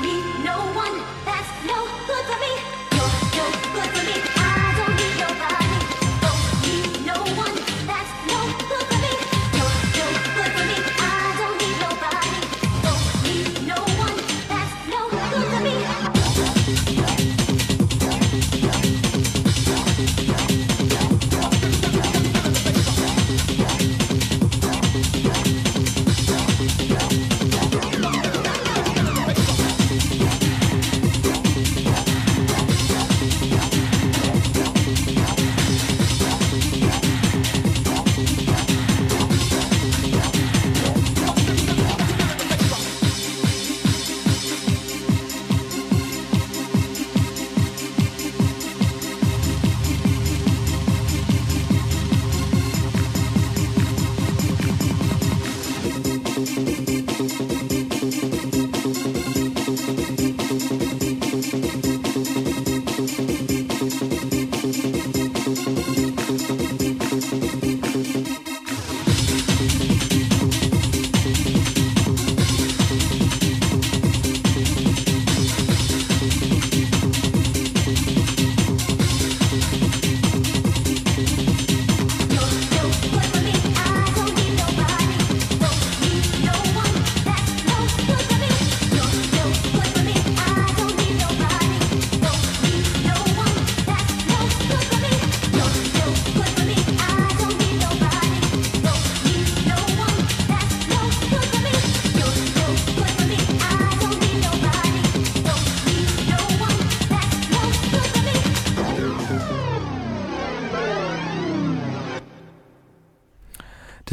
[0.04, 1.23] me no one.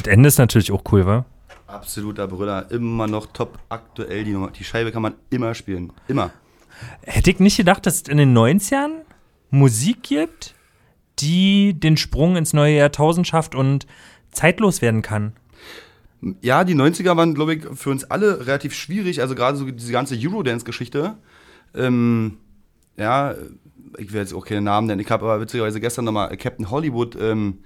[0.01, 1.25] Das Ende ist natürlich auch cool, wa?
[1.67, 2.69] absoluter Brüller.
[2.71, 4.51] Immer noch top aktuell die Nummer.
[4.51, 5.93] Die Scheibe kann man immer spielen.
[6.07, 6.31] Immer.
[7.03, 8.89] Hätte ich nicht gedacht, dass es in den 90ern
[9.51, 10.55] Musik gibt,
[11.19, 13.85] die den Sprung ins neue Jahrtausend schafft und
[14.31, 15.33] zeitlos werden kann.
[16.41, 19.21] Ja, die 90er waren, glaube ich, für uns alle relativ schwierig.
[19.21, 21.15] Also gerade so diese ganze Eurodance-Geschichte.
[21.75, 22.37] Ähm,
[22.97, 23.35] ja,
[23.97, 25.01] ich will jetzt auch keine Namen nennen.
[25.01, 27.59] Ich habe aber witzigerweise gestern nochmal Captain Hollywood ähm,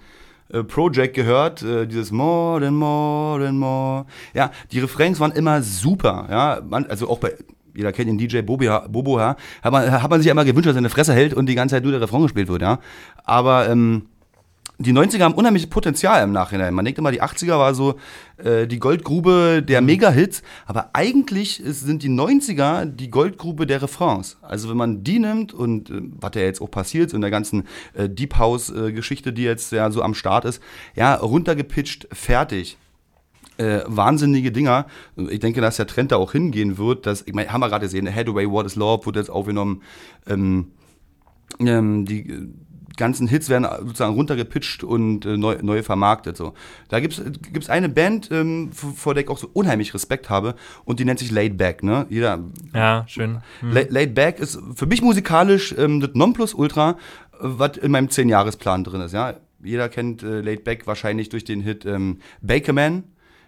[0.49, 1.63] äh, Project gehört.
[1.63, 4.05] Äh, dieses More than more than more.
[4.33, 6.27] Ja, die Refrains waren immer super.
[6.29, 7.33] Ja, man, also auch bei
[7.75, 10.67] jeder kennt den DJ Bobo, Bobo ja, hat man, hat man sich ja immer gewünscht,
[10.67, 12.79] dass er eine Fresse hält und die ganze Zeit nur der Refrain gespielt wird, ja.
[13.25, 14.03] Aber ähm,
[14.78, 16.73] die 90er haben unheimliches Potenzial im Nachhinein.
[16.73, 17.95] Man denkt immer, die 80er war so
[18.38, 24.38] äh, die Goldgrube der Mega-Hits, aber eigentlich ist, sind die 90er die Goldgrube der Refrains.
[24.41, 27.63] Also wenn man die nimmt und äh, was ja jetzt auch passiert in der ganzen
[27.93, 30.61] äh, Deep House-Geschichte, die jetzt ja so am Start ist,
[30.95, 32.78] ja, runtergepitcht, fertig.
[33.57, 34.86] Äh, wahnsinnige Dinger.
[35.30, 37.05] Ich denke, dass der Trend da auch hingehen wird.
[37.05, 39.82] Dass, ich meine, haben wir gerade gesehen, Hathaway, What is Love wurde jetzt aufgenommen.
[40.28, 40.73] Ähm,
[41.59, 42.47] ähm, die äh,
[42.97, 46.37] ganzen Hits werden sozusagen runtergepitcht und äh, neu, neu vermarktet.
[46.37, 46.53] So.
[46.89, 47.21] Da gibt
[47.57, 51.19] es eine Band, ähm, vor der ich auch so unheimlich Respekt habe und die nennt
[51.19, 51.83] sich Laid Back.
[51.83, 52.05] Ne?
[52.09, 52.39] Jeder,
[52.73, 53.41] Ja, schön.
[53.61, 53.71] Hm.
[53.71, 56.95] La Laid Back ist für mich musikalisch ähm, das Nonplusultra, äh,
[57.39, 59.13] was in meinem 10-Jahres-Plan drin ist.
[59.13, 59.35] Ja?
[59.63, 63.03] Jeder kennt äh, Laid Back wahrscheinlich durch den Hit ähm, Bakerman.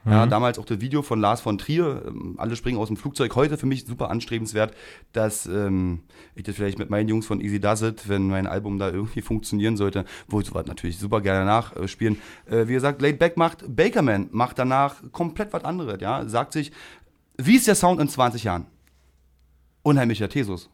[0.09, 3.35] Ja, damals auch das Video von Lars von Trier, ähm, alle springen aus dem Flugzeug.
[3.35, 4.73] Heute für mich super anstrebenswert,
[5.11, 6.03] dass ähm,
[6.33, 9.21] ich das vielleicht mit meinen Jungs von Easy Does It, wenn mein Album da irgendwie
[9.27, 12.17] funktionieren sollte, wo ich sowas natürlich super gerne nachspielen.
[12.45, 15.99] Äh, wie gesagt, Laid Back macht Bakerman, macht danach komplett was anderes.
[15.99, 16.71] Ja, sagt sich,
[17.37, 18.65] wie ist der Sound in 20 Jahren?
[19.83, 20.69] Unheimlicher Thesus.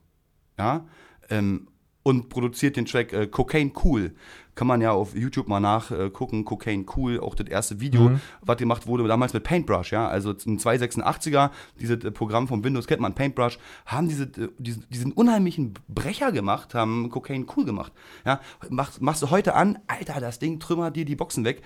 [0.59, 0.85] Ja,
[1.29, 1.67] ähm,
[2.03, 4.13] und produziert den Track äh, Cocaine Cool.
[4.55, 6.41] Kann man ja auf YouTube mal nachgucken.
[6.41, 10.07] Äh, Cocaine Cool, auch das erste Video, was gemacht wurde, damals mit Paintbrush, ja.
[10.07, 11.49] Also ein 286er,
[11.79, 16.31] dieses äh, Programm vom Windows kennt man, Paintbrush, haben diese, äh, diesen, diesen unheimlichen Brecher
[16.31, 17.93] gemacht, haben Cocaine Cool gemacht.
[18.25, 21.61] Ja, machst, machst du heute an, Alter, das Ding trümmert dir die Boxen weg.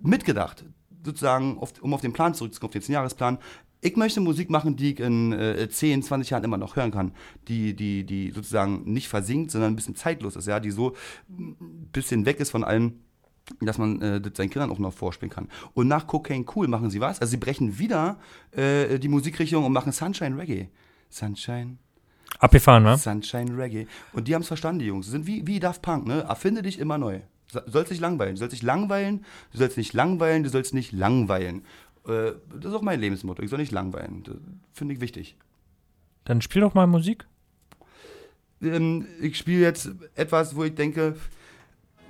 [0.00, 0.64] Mitgedacht,
[1.04, 3.38] sozusagen, auf, um auf den Plan zurückzukommen, auf den 10-Jahres-Plan.
[3.84, 7.12] Ich möchte Musik machen, die ich in äh, 10, 20 Jahren immer noch hören kann.
[7.48, 10.94] Die, die, die sozusagen nicht versinkt, sondern ein bisschen zeitlos ist, ja, die so
[11.28, 13.00] ein bisschen weg ist von allem,
[13.60, 15.48] dass man äh, das seinen Kindern auch noch vorspielen kann.
[15.74, 17.20] Und nach Cocaine Cool machen sie was.
[17.20, 18.20] Also sie brechen wieder
[18.52, 20.68] äh, die Musikrichtung und machen Sunshine Reggae.
[21.10, 21.78] Sunshine,
[22.38, 22.96] Abgefahren, ne?
[22.96, 23.88] Sunshine Reggae.
[24.12, 25.06] Und die haben es verstanden, die Jungs.
[25.06, 26.22] Sie sind wie, wie Daft Punk, ne?
[26.22, 27.20] Erfinde dich immer neu.
[27.66, 28.34] Sollst nicht langweilen.
[28.34, 31.64] Du sollst nicht langweilen, du sollst nicht langweilen, du sollst nicht langweilen.
[32.06, 33.42] Äh, das ist auch mein Lebensmotto.
[33.42, 34.22] Ich soll nicht langweilen.
[34.72, 35.36] Finde ich wichtig.
[36.24, 37.26] Dann spiel doch mal Musik.
[38.62, 41.16] Ähm, ich spiele jetzt etwas, wo ich denke,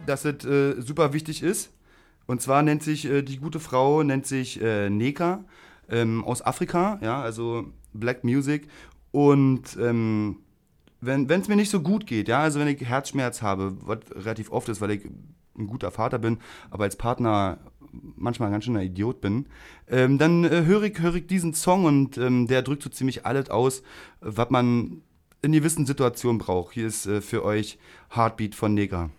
[0.06, 1.70] dass es äh, super wichtig ist.
[2.26, 5.44] Und zwar nennt sich äh, die gute Frau, nennt sich äh, Neka
[5.88, 8.68] ähm, aus Afrika, ja, also Black Music.
[9.10, 10.38] Und ähm,
[11.00, 14.50] wenn es mir nicht so gut geht, ja, also wenn ich Herzschmerz habe, was relativ
[14.52, 15.04] oft ist, weil ich
[15.58, 16.38] ein guter Vater bin,
[16.70, 17.58] aber als Partner
[18.16, 19.46] manchmal ganz schöner Idiot bin,
[19.88, 23.26] ähm, dann äh, höre ich, hör ich diesen Song und ähm, der drückt so ziemlich
[23.26, 23.82] alles aus,
[24.20, 25.02] was man
[25.42, 26.74] in gewissen Situationen braucht.
[26.74, 27.78] Hier ist äh, für euch
[28.14, 29.10] Heartbeat von Neger.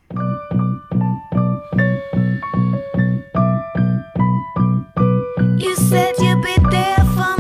[5.58, 7.33] You said you'd be there for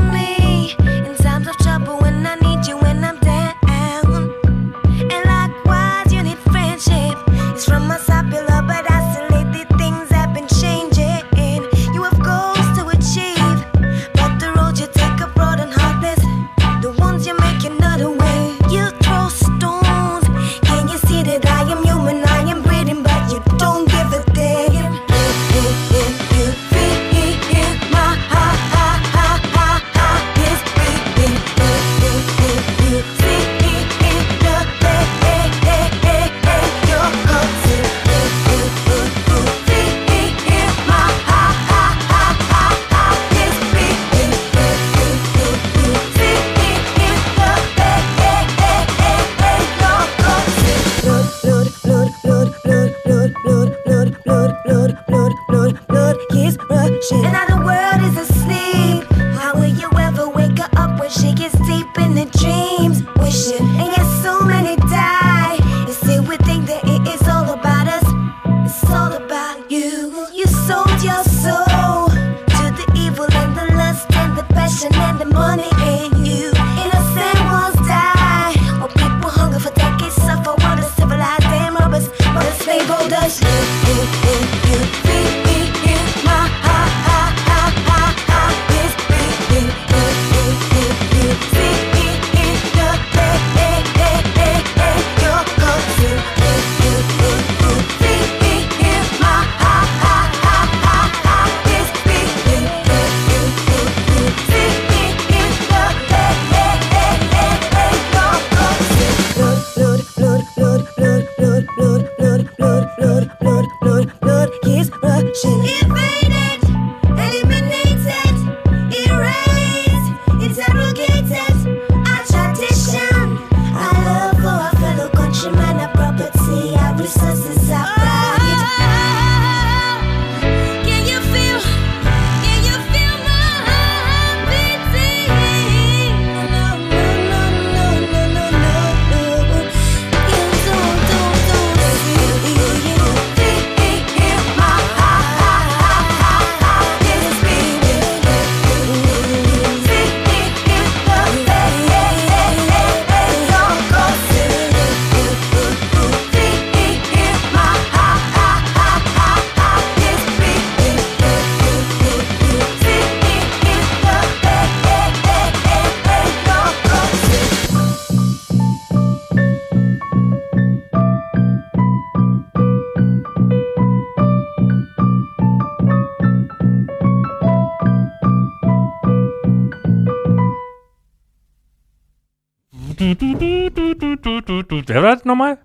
[185.13, 185.57] war das nochmal?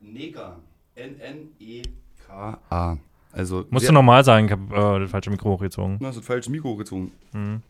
[0.00, 0.56] Neka.
[1.60, 2.98] N-N-E-K-A.
[3.32, 5.98] Also, Musst du normal sagen, ich habe äh, das falsche Mikro hochgezogen.
[5.98, 7.12] Du hast das falsche Mikro gezogen.
[7.32, 7.62] Mhm.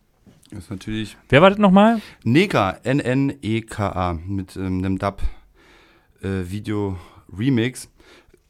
[0.50, 1.16] Das ist natürlich.
[1.28, 2.00] Wer war das nochmal?
[2.24, 7.88] Neka, N-N-E-K-A, mit ähm, einem Dub-Video-Remix.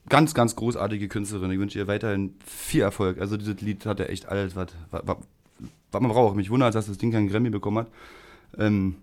[0.08, 1.50] ganz, ganz großartige Künstlerin.
[1.50, 3.20] Ich wünsche ihr weiterhin viel Erfolg.
[3.20, 5.16] Also dieses Lied hat ja echt alles, was, was, was
[5.92, 6.36] was man braucht.
[6.36, 7.88] Mich wundert, dass das Ding keinen Grammy bekommen hat.
[8.58, 8.96] Ähm,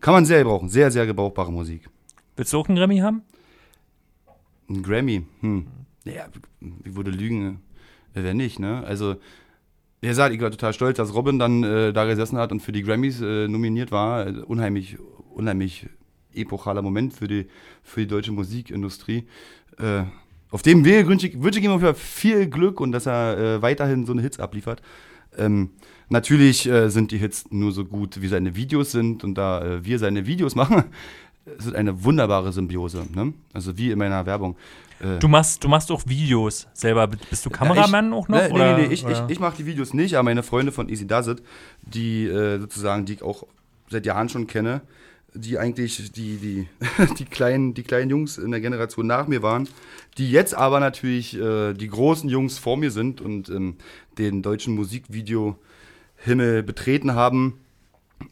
[0.00, 0.68] kann man sehr gebrauchen.
[0.68, 1.88] Sehr, sehr gebrauchbare Musik.
[2.36, 3.22] Willst du auch einen Grammy haben?
[4.68, 5.66] Ein Grammy, hm.
[6.04, 6.26] Ja,
[6.84, 7.60] ich würde lügen,
[8.14, 8.82] äh, wer nicht, ne?
[8.84, 9.16] Also,
[10.00, 12.72] wie gesagt, ich war total stolz, dass Robin dann äh, da gesessen hat und für
[12.72, 14.26] die Grammys äh, nominiert war.
[14.26, 14.96] Äh, unheimlich,
[15.32, 15.86] unheimlich
[16.34, 17.46] epochaler Moment für die,
[17.82, 19.26] für die deutsche Musikindustrie.
[19.78, 20.04] Äh,
[20.50, 23.06] auf dem Wege wünsche ich, wünsche ich ihm auf jeden Fall viel Glück und dass
[23.06, 24.82] er äh, weiterhin so eine Hits abliefert.
[25.38, 25.70] Ähm,
[26.08, 29.84] natürlich äh, sind die Hits nur so gut, wie seine Videos sind und da äh,
[29.84, 30.84] wir seine Videos machen,
[31.44, 33.06] es ist eine wunderbare Symbiose.
[33.14, 33.32] Ne?
[33.52, 34.56] Also wie in meiner Werbung.
[35.00, 37.06] Äh, Du machst, du machst auch Videos selber.
[37.06, 38.38] Bist du Kameramann ich, auch noch?
[38.38, 38.94] Nee, nee, oder, nee, nee.
[38.94, 41.42] Ich, ich, ich mache die Videos nicht, aber meine Freunde von Easy Does It,
[41.82, 43.44] die äh, sozusagen, die ich auch
[43.90, 44.82] seit Jahren schon kenne,
[45.34, 46.68] die eigentlich die, die,
[47.18, 49.68] die, kleinen, die kleinen Jungs in der Generation nach mir waren,
[50.18, 53.76] die jetzt aber natürlich äh, die großen Jungs vor mir sind und ähm,
[54.18, 57.58] den deutschen Musikvideo-Himmel betreten haben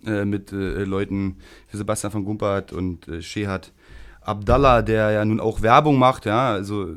[0.07, 1.37] äh, mit äh, Leuten
[1.71, 3.73] wie Sebastian von Gumpert und äh, Shehat
[4.21, 6.95] Abdallah, der ja nun auch Werbung macht, ja, also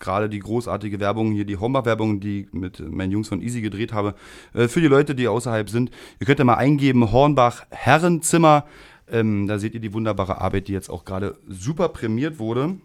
[0.00, 3.92] gerade die großartige Werbung hier, die Hornbach-Werbung, die ich mit meinen Jungs von Easy gedreht
[3.92, 4.14] habe,
[4.52, 5.90] äh, für die Leute, die außerhalb sind.
[6.20, 8.64] Ihr könnt ja mal eingeben, Hornbach Herrenzimmer,
[9.10, 12.76] ähm, da seht ihr die wunderbare Arbeit, die jetzt auch gerade super prämiert wurde.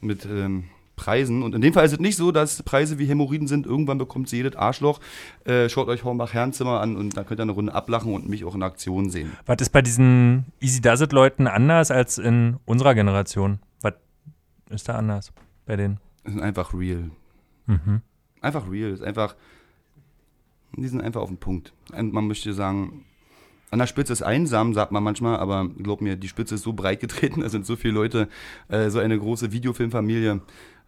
[0.00, 0.64] Mit ähm,
[1.00, 1.42] Preisen.
[1.42, 3.64] Und in dem Fall ist es nicht so, dass Preise wie Hämorrhoiden sind.
[3.64, 5.00] Irgendwann bekommt sie jedes Arschloch.
[5.44, 8.44] Äh, schaut euch Hornbach Herrenzimmer an und dann könnt ihr eine Runde ablachen und mich
[8.44, 9.32] auch in Aktion sehen.
[9.46, 13.60] Was ist bei diesen Easy Does It Leuten anders als in unserer Generation?
[13.80, 13.94] Was
[14.68, 15.32] ist da anders
[15.64, 15.98] bei denen?
[16.26, 17.10] Die sind einfach real.
[17.66, 18.02] Mhm.
[18.42, 18.90] Einfach real.
[18.90, 19.36] Ist einfach.
[20.76, 21.72] Die sind einfach auf den Punkt.
[21.92, 23.04] Und man möchte sagen,
[23.70, 26.72] an der Spitze ist einsam, sagt man manchmal, aber glaub mir, die Spitze ist so
[26.72, 28.28] breit getreten, es sind so viele Leute,
[28.68, 30.40] äh, so eine große Videofilmfamilie.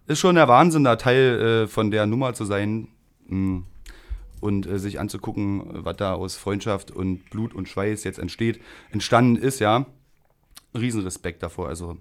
[0.07, 2.89] Ist schon der Wahnsinn, da Teil äh, von der Nummer zu sein
[3.29, 3.61] mm,
[4.41, 9.37] und äh, sich anzugucken, was da aus Freundschaft und Blut und Schweiß jetzt entsteht, entstanden
[9.37, 9.87] ist, ja.
[10.75, 11.99] Riesenrespekt davor, also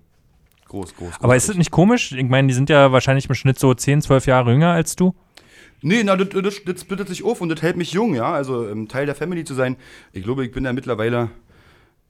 [0.67, 1.13] groß, groß.
[1.19, 2.13] Aber groß, ist es nicht komisch?
[2.13, 5.13] Ich meine, die sind ja wahrscheinlich im Schnitt so 10, 12 Jahre jünger als du.
[5.83, 8.31] Nee, na, das, das, das splittet sich auf und das hält mich jung, ja.
[8.31, 9.77] Also Teil der Family zu sein.
[10.13, 11.31] Ich glaube, ich bin ja mittlerweile,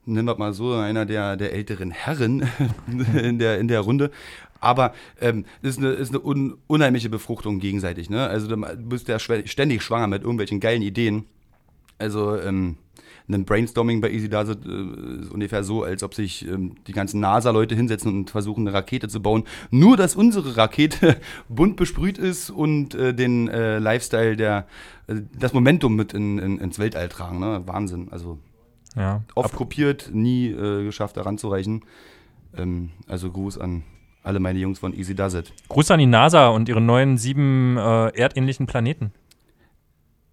[0.05, 2.47] nennen wir mal so, einer der, der älteren Herren
[3.13, 4.11] in der, in der Runde.
[4.59, 8.27] Aber ähm, ist eine, ist eine un, unheimliche Befruchtung gegenseitig, ne?
[8.27, 11.25] Also du bist ja ständig schwanger mit irgendwelchen geilen Ideen.
[11.97, 12.77] Also ähm,
[13.27, 17.19] ein Brainstorming bei Easy It äh, ist ungefähr so, als ob sich ähm, die ganzen
[17.19, 19.43] NASA-Leute hinsetzen und versuchen, eine Rakete zu bauen.
[19.69, 21.17] Nur, dass unsere Rakete
[21.49, 24.67] bunt besprüht ist und äh, den äh, Lifestyle, der,
[25.07, 27.39] äh, das Momentum mit in, in, ins Weltall tragen.
[27.39, 27.63] Ne?
[27.65, 28.09] Wahnsinn.
[28.11, 28.39] Also
[28.95, 29.23] Ja.
[29.35, 31.85] oft kopiert, nie äh, geschafft, da ranzureichen.
[32.57, 33.83] Ähm, also Gruß an
[34.23, 35.53] alle meine Jungs von Easy Does It.
[35.69, 39.11] Gruß an die NASA und ihre neuen sieben äh, erdähnlichen Planeten.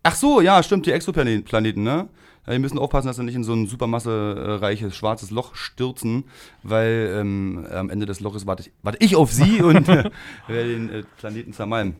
[0.02, 2.08] Ach so, ja, stimmt, die Exoplaneten, ne?
[2.50, 6.24] Die müssen aufpassen, dass sie nicht in so ein supermassereiches schwarzes Loch stürzen,
[6.62, 10.10] weil ähm, am Ende des Loches warte ich, warte ich auf sie und äh,
[10.46, 11.96] werde den äh, Planeten zermalmen.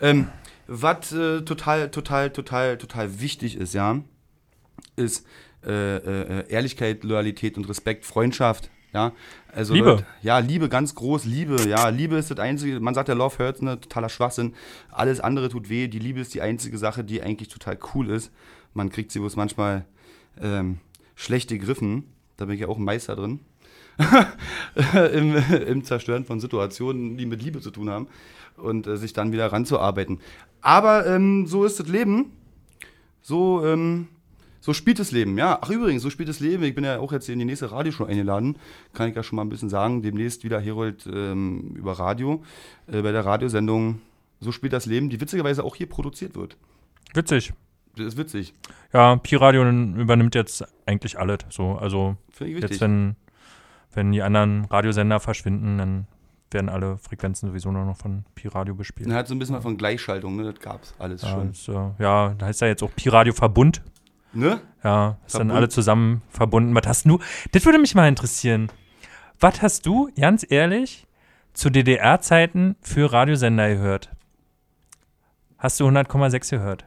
[0.00, 0.26] Ähm,
[0.66, 4.00] was äh, total, total, total, total wichtig ist, ja,
[4.96, 5.24] ist
[5.66, 9.12] äh, äh, Ehrlichkeit, Loyalität und Respekt, Freundschaft, ja.
[9.52, 9.90] Also Liebe.
[9.90, 13.38] Leute, ja, Liebe, ganz groß, Liebe, ja, Liebe ist das einzige, man sagt ja Love
[13.38, 14.54] hurts, ne, totaler Schwachsinn,
[14.90, 18.30] alles andere tut weh, die Liebe ist die einzige Sache, die eigentlich total cool ist,
[18.74, 19.84] man kriegt sie bloß manchmal
[20.40, 20.78] ähm,
[21.14, 22.04] schlecht gegriffen,
[22.36, 23.40] da bin ich ja auch ein Meister drin,
[25.14, 28.08] Im, im Zerstören von Situationen, die mit Liebe zu tun haben
[28.56, 30.20] und äh, sich dann wieder ranzuarbeiten.
[30.60, 32.32] Aber ähm, so ist das Leben,
[33.22, 34.08] so, ähm,
[34.66, 35.60] so spielt das Leben, ja.
[35.62, 36.64] Ach übrigens, so spielt das Leben.
[36.64, 38.56] Ich bin ja auch jetzt in die nächste Radioshow eingeladen.
[38.94, 40.02] Kann ich ja schon mal ein bisschen sagen.
[40.02, 42.42] Demnächst wieder Herold ähm, über Radio.
[42.88, 44.00] Äh, bei der Radiosendung
[44.40, 46.56] So spielt das Leben, die witzigerweise auch hier produziert wird.
[47.14, 47.52] Witzig.
[47.96, 48.54] Das ist witzig.
[48.92, 51.38] Ja, Pi-Radio übernimmt jetzt eigentlich alles.
[51.48, 53.14] So, also Finde ich jetzt, wenn,
[53.94, 56.06] wenn die anderen Radiosender verschwinden, dann
[56.50, 59.08] werden alle Frequenzen sowieso nur noch von Pi-Radio bespielt.
[59.08, 60.52] Er hat so ein bisschen was von Gleichschaltung, ne?
[60.52, 61.94] Das gab's alles Ja, schon.
[61.98, 63.80] äh, ja, da heißt ja jetzt auch Pi-Radio Verbund.
[64.32, 64.60] Ne?
[64.84, 65.52] Ja, ist dann Verbund.
[65.56, 66.74] alle zusammen verbunden.
[66.74, 67.18] Was hast du?
[67.52, 68.68] Das würde mich mal interessieren.
[69.40, 71.06] Was hast du, ganz ehrlich,
[71.54, 74.10] zu DDR-Zeiten für Radiosender gehört?
[75.58, 76.84] Hast du 100,6 gehört?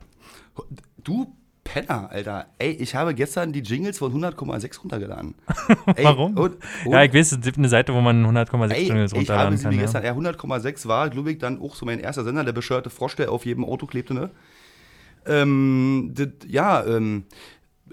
[1.04, 1.34] Du
[1.64, 2.48] Penner, Alter.
[2.58, 5.36] Ey, ich habe gestern die Jingles von 100,6 runtergeladen.
[5.96, 6.36] Ey, Warum?
[6.36, 9.18] Und, und, Ja, ich weiß, es gibt eine Seite, wo man 100,6 Ey, Jingles ich
[9.18, 9.72] habe runterladen sie kann.
[9.74, 9.82] mir Ja.
[9.84, 13.16] gestern, ja, 100,6 war, glaube ich, dann auch so mein erster Sender, der bescheuerte Frosch,
[13.18, 14.32] der auf jedem Auto klebte, ne?
[15.30, 17.26] Ähm, das, ja, ähm,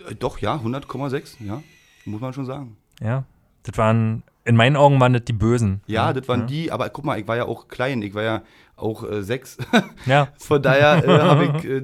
[0.08, 1.62] äh, doch, ja, 100,6, ja,
[2.04, 2.76] muss man schon sagen.
[3.00, 3.24] ja,
[3.62, 5.80] das waren, in meinen Augen waren das die Bösen.
[5.86, 8.42] Ja, das waren die, aber guck mal, ich war ja auch klein, ich war ja
[8.76, 9.58] auch äh, sechs.
[10.06, 11.82] Ja, Von daher äh, habe ich, äh,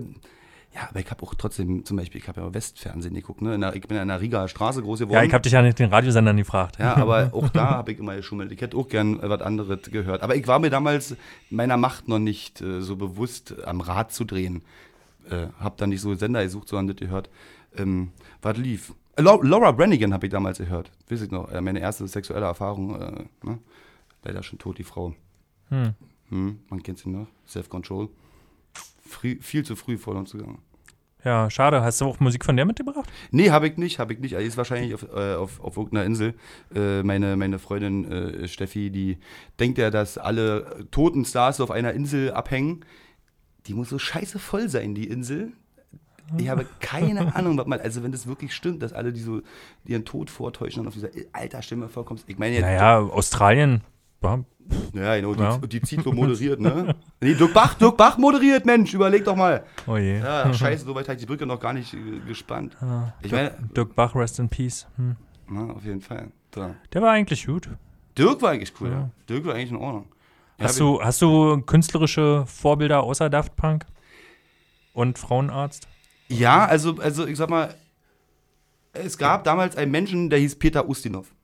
[0.75, 3.59] ja, aber ich habe auch trotzdem, zum Beispiel, ich habe ja Westfernsehen geguckt, ne?
[3.59, 5.17] Der, ich bin ja in der Riga Straße groß geworden.
[5.17, 6.79] ja ich habe dich ja nicht den Radiosendern gefragt.
[6.79, 8.53] Ja, aber auch da habe ich immer geschummelt.
[8.53, 10.23] Ich hätte auch gern äh, was anderes gehört.
[10.23, 11.17] Aber ich war mir damals
[11.51, 14.63] meiner Macht noch nicht äh, so bewusst, am Rad zu drehen.
[15.31, 17.31] Äh, hab dann nicht so Sender gesucht, sondern das gehört.
[17.77, 18.95] Ähm, was lief?
[19.17, 20.91] Äh, Lau- Laura Branigan habe ich damals gehört.
[21.09, 21.51] Weiß ich noch.
[21.51, 23.01] Äh, meine erste sexuelle Erfahrung.
[23.01, 23.59] Äh, ne?
[24.25, 25.15] Leider schon tot, die Frau.
[25.69, 25.95] Hm.
[26.29, 27.27] Hm, man kennt sie noch.
[27.47, 28.09] Self-Control.
[29.07, 30.59] Früh, viel zu früh vor uns gegangen.
[31.25, 31.83] Ja, schade.
[31.83, 33.09] Hast du auch Musik von der mitgebracht?
[33.31, 34.35] Nee, habe ich nicht, habe ich nicht.
[34.35, 36.35] Also, Die ist wahrscheinlich auf, äh, auf, auf irgendeiner Insel.
[36.75, 39.19] Äh, meine, meine Freundin äh, Steffi, die
[39.61, 42.85] denkt ja, dass alle toten Stars auf einer Insel abhängen.
[43.67, 45.53] Die muss so scheiße voll sein, die Insel.
[46.39, 49.43] Ich habe keine Ahnung, was man, also wenn das wirklich stimmt, dass alle die so
[49.85, 52.25] ihren Tod vortäuschen und auf dieser Altersstimme vorkommst.
[52.29, 53.83] Ich meine jetzt, Naja, Australien.
[54.23, 54.37] Ja,
[54.95, 55.59] ja, genau, die, Ja.
[55.59, 56.95] die Zitlo moderiert, ne?
[57.21, 59.65] Nee, Dirk Bach, Dirk Bach moderiert, Mensch, überleg doch mal.
[59.89, 60.19] oh je.
[60.21, 62.77] Ja, scheiße, so weit habe ich die Brücke noch gar nicht äh, gespannt.
[63.23, 64.87] Ich meine, Dirk Bach, rest in peace.
[64.97, 65.17] Hm.
[65.49, 66.29] na, auf jeden Fall.
[66.55, 66.75] So.
[66.93, 67.69] Der war eigentlich gut.
[68.17, 68.91] Dirk war eigentlich cool.
[68.91, 69.11] Ja.
[69.29, 70.07] Dirk war eigentlich in Ordnung.
[70.59, 73.87] Hast Ja, du, hast du künstlerische Vorbilder außer Daft Punk?
[74.93, 75.89] Und Frauenarzt?
[76.29, 77.75] Ja, also, also ich sag mal,
[78.93, 81.35] es gab damals einen Menschen, der hieß Peter Ustinov.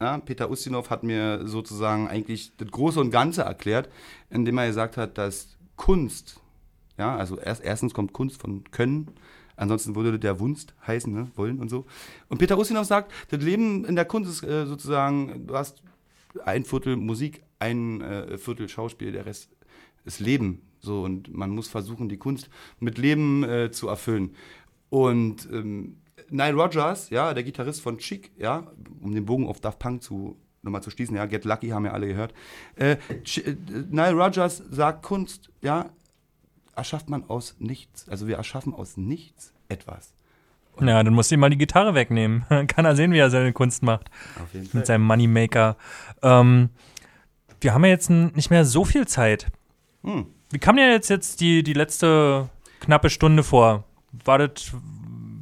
[0.00, 3.90] Ja, Peter Ustinov hat mir sozusagen eigentlich das Große und Ganze erklärt,
[4.30, 6.40] indem er gesagt hat, dass Kunst,
[6.98, 9.10] ja, also erst, erstens kommt Kunst von Können,
[9.56, 11.84] ansonsten würde der Wunst heißen, ne, wollen und so.
[12.28, 15.82] Und Peter Ustinov sagt, das Leben in der Kunst ist äh, sozusagen, du hast
[16.44, 19.50] ein Viertel Musik, ein äh, Viertel Schauspiel, der Rest
[20.04, 20.62] ist Leben.
[20.80, 22.50] So, und man muss versuchen, die Kunst
[22.80, 24.34] mit Leben äh, zu erfüllen.
[24.88, 25.98] Und ähm,
[26.30, 28.66] Nile Rogers, ja, der Gitarrist von Chic, ja,
[29.00, 31.92] um den Bogen auf Daft Punk zu nochmal zu schließen, ja, Get Lucky haben ja
[31.92, 32.34] alle gehört.
[32.76, 33.56] Äh, äh,
[33.90, 35.90] Nile Rogers sagt, Kunst, ja,
[36.74, 38.08] erschafft man aus nichts.
[38.08, 40.12] Also wir erschaffen aus nichts etwas.
[40.80, 42.44] Ja, dann musst du ihm mal die Gitarre wegnehmen.
[42.68, 44.10] Kann er sehen, wie er seine Kunst macht.
[44.42, 45.76] Auf jeden Mit seinem Moneymaker.
[46.22, 46.70] Ähm,
[47.60, 49.46] wir haben ja jetzt nicht mehr so viel Zeit.
[50.02, 50.26] Hm.
[50.50, 52.48] Wie kam dir jetzt, jetzt die, die letzte
[52.80, 53.84] knappe Stunde vor?
[54.24, 54.72] War das,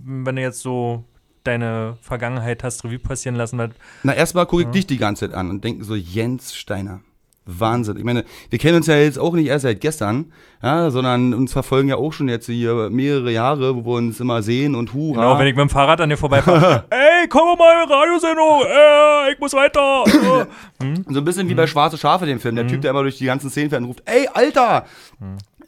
[0.04, 1.04] wenn du jetzt so
[1.44, 5.48] deine Vergangenheit hast Revue passieren lassen, Na, erstmal gucke ich dich die ganze Zeit an
[5.48, 7.00] und denke so, Jens Steiner.
[7.48, 7.96] Wahnsinn.
[7.96, 10.32] Ich meine, wir kennen uns ja jetzt auch nicht erst seit gestern,
[10.62, 14.42] ja, sondern uns verfolgen ja auch schon jetzt hier mehrere Jahre, wo wir uns immer
[14.42, 15.22] sehen und hurra.
[15.22, 16.84] Genau, wenn ich mit dem Fahrrad an dir vorbeifahre.
[16.90, 20.04] Ey, komm mal, Radiosendung, äh, ich muss weiter.
[20.06, 20.46] Äh.
[21.08, 22.54] So ein bisschen wie bei Schwarze Schafe, dem Film.
[22.54, 24.84] Der Typ, der immer durch die ganzen Szenen fährt und ruft, ey, Alter!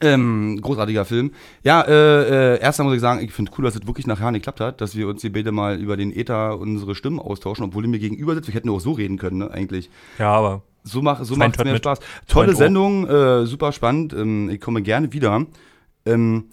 [0.03, 1.33] Ähm, großartiger Film.
[1.63, 4.43] Ja, äh, äh, erstmal muss ich sagen, ich finde cool, dass es wirklich nachher nicht
[4.43, 7.85] geklappt hat, dass wir uns hier beide mal über den Ether unsere Stimmen austauschen, obwohl
[7.85, 8.49] ihr mir gegenüber sitzt.
[8.49, 9.91] Wir hätten auch so reden können, ne, eigentlich.
[10.19, 11.83] Ja, aber So, mach, so macht es mehr mit.
[11.83, 12.01] Spaß.
[12.27, 12.55] Tolle.
[12.55, 14.13] Sendung, äh, super spannend.
[14.13, 15.47] Ähm, ich komme gerne wieder.
[16.07, 16.45] Ähm,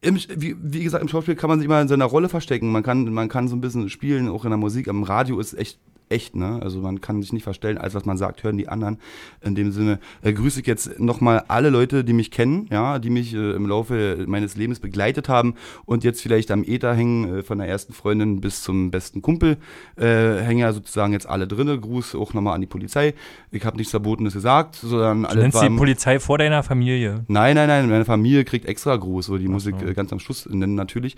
[0.00, 2.70] im, wie, wie gesagt, im Schauspiel kann man sich immer in seiner Rolle verstecken.
[2.72, 4.88] Man kann, man kann so ein bisschen spielen, auch in der Musik.
[4.88, 5.78] Am Radio ist echt
[6.08, 6.60] echt, ne?
[6.62, 8.98] Also man kann sich nicht verstellen, alles was man sagt, hören die anderen.
[9.42, 13.10] In dem Sinne äh, grüße ich jetzt nochmal alle Leute, die mich kennen, ja, die
[13.10, 17.42] mich äh, im Laufe meines Lebens begleitet haben und jetzt vielleicht am Ether hängen, äh,
[17.42, 19.56] von der ersten Freundin bis zum besten Kumpel,
[19.96, 21.78] äh, hängen ja sozusagen jetzt alle drinne.
[21.78, 23.14] Gruß auch nochmal an die Polizei.
[23.50, 27.24] Ich habe nichts Verbotenes gesagt, sondern Du alles nennst die Polizei vor deiner Familie.
[27.28, 30.20] Nein, nein, nein, meine Familie kriegt extra Gruß, so die muss ich äh, ganz am
[30.20, 31.16] Schluss nennen natürlich.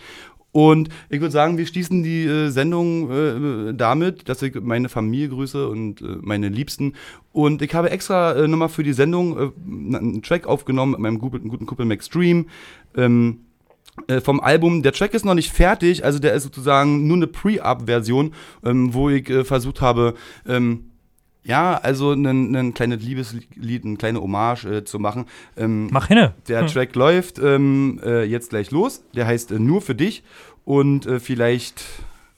[0.56, 5.28] Und ich würde sagen, wir schließen die äh, Sendung äh, damit, dass ich meine Familie
[5.28, 6.94] grüße und äh, meine Liebsten.
[7.34, 11.18] Und ich habe extra äh, nochmal für die Sendung äh, einen Track aufgenommen mit meinem
[11.18, 12.46] guten, guten Kumpel Max Stream.
[12.96, 13.40] Ähm,
[14.06, 14.82] äh, vom Album.
[14.82, 18.32] Der Track ist noch nicht fertig, also der ist sozusagen nur eine Pre-Up-Version,
[18.64, 20.14] ähm, wo ich versucht habe,
[20.48, 20.84] ähm,
[21.46, 25.26] ja, also ein, ein kleines Liebeslied, eine kleine Hommage äh, zu machen.
[25.56, 26.34] Ähm, Mach hinne.
[26.48, 29.04] der Track läuft ähm, äh, jetzt gleich los.
[29.14, 30.24] Der heißt äh, Nur für dich.
[30.64, 31.84] Und äh, vielleicht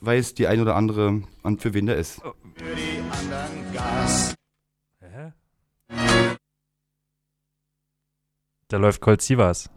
[0.01, 2.21] weiß die ein oder andere, an für wen der ist.
[2.21, 2.31] Für
[2.75, 4.35] die anderen Gas.
[5.01, 5.31] Hä?
[8.67, 9.71] Da läuft Colt Sievers.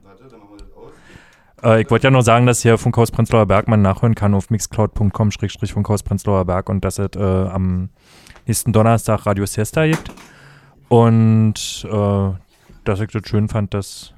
[1.62, 4.50] Äh, ich wollte ja nur sagen, dass hier Funkhaus Prenzlauer Berg man nachhören kann auf
[4.50, 7.88] mixcloud.com schrägstrich Funkhaus Prenzlauer Berg und dass es äh, am
[8.52, 10.12] nächsten Donnerstag Radio Siesta gibt.
[10.90, 12.30] Und äh,
[12.84, 14.12] dass ich das schön fand, dass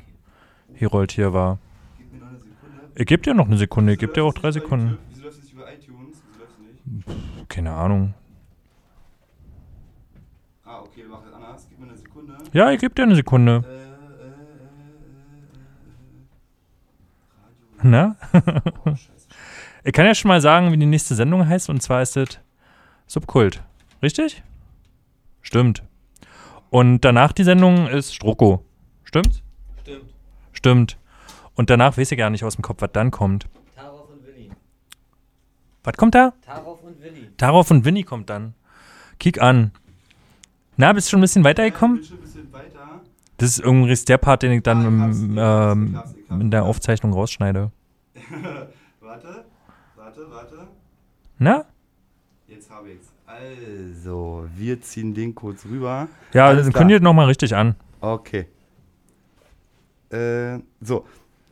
[0.72, 1.60] Herold hier war.
[2.96, 4.98] Ich gebe dir noch eine Sekunde, ich gebe dir auch drei Sekunden.
[5.10, 6.20] Wieso läuft nicht über iTunes?
[6.26, 7.48] Wieso läuft es nicht?
[7.48, 8.14] Keine Ahnung.
[10.64, 11.66] Ah, okay, machen das anders.
[11.68, 12.36] Gib mir eine Sekunde.
[12.52, 13.62] Ja, ich gebe dir eine Sekunde.
[13.68, 13.84] Äh,
[17.76, 18.16] äh, Na?
[18.32, 19.28] äh, äh, oh, scheiße.
[19.84, 22.40] ich kann ja schon mal sagen, wie die nächste Sendung heißt, und zwar ist es
[23.06, 23.62] Subkult.
[24.02, 24.42] Richtig?
[25.42, 25.82] Stimmt.
[26.70, 28.64] Und danach die Sendung ist Stroko.
[29.04, 29.42] Stimmt?
[29.82, 30.12] Stimmt.
[30.52, 30.98] Stimmt.
[31.54, 33.46] Und danach weiß ich gar nicht aus dem Kopf, was dann kommt.
[33.76, 34.50] Tarov und Willi.
[35.84, 36.32] Was kommt da?
[36.42, 37.28] Tarov und Willi.
[37.36, 38.54] Darauf und Winnie kommt dann.
[39.18, 39.70] Kick an.
[40.76, 42.00] Na, bist du schon ein bisschen weitergekommen?
[42.00, 43.00] Ich bin schon ein bisschen weiter.
[43.36, 45.96] Das ist übrigens der Part, den ich dann Ah, ich im, ich hab's, ich ähm,
[45.96, 46.40] hab's, ich hab's.
[46.40, 47.70] in der Aufzeichnung rausschneide.
[49.00, 49.44] Warte,
[49.96, 50.68] warte, warte.
[51.38, 51.64] Na?
[53.34, 56.08] Also, wir ziehen den kurz rüber.
[56.32, 56.88] Ja, Alles klar.
[56.88, 57.74] ihr nochmal richtig an.
[58.00, 58.46] Okay.
[60.10, 61.04] Äh, so.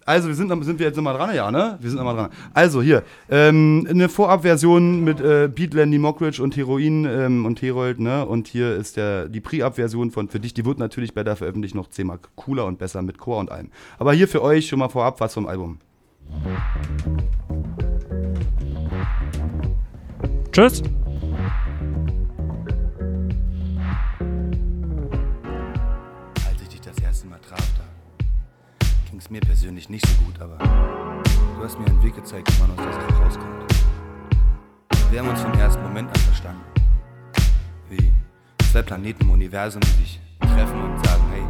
[0.05, 1.79] Also, wir sind, sind wir jetzt nochmal dran, ja, ne?
[1.81, 2.31] Wir sind nochmal dran.
[2.55, 8.27] Also, hier, ähm, eine Vorabversion mit äh, Landy Mockridge und Heroin ähm, und Herold, ne?
[8.27, 10.55] Und hier ist der, die Pre-Up-Version von für dich.
[10.55, 13.71] Die wird natürlich bei der Veröffentlichung noch zehnmal cooler und besser mit Chor und allem.
[13.99, 15.79] Aber hier für euch schon mal vorab was vom Album.
[20.53, 20.83] Tschüss.
[29.33, 32.77] Mir persönlich nicht so gut, aber du hast mir einen Weg gezeigt, wie man aus
[32.77, 33.65] der Sache rauskommt.
[35.11, 36.61] Wir haben uns vom ersten Moment an verstanden.
[37.89, 38.13] Wie
[38.71, 41.43] zwei Planeten im Universum, die sich treffen und sagen, hey,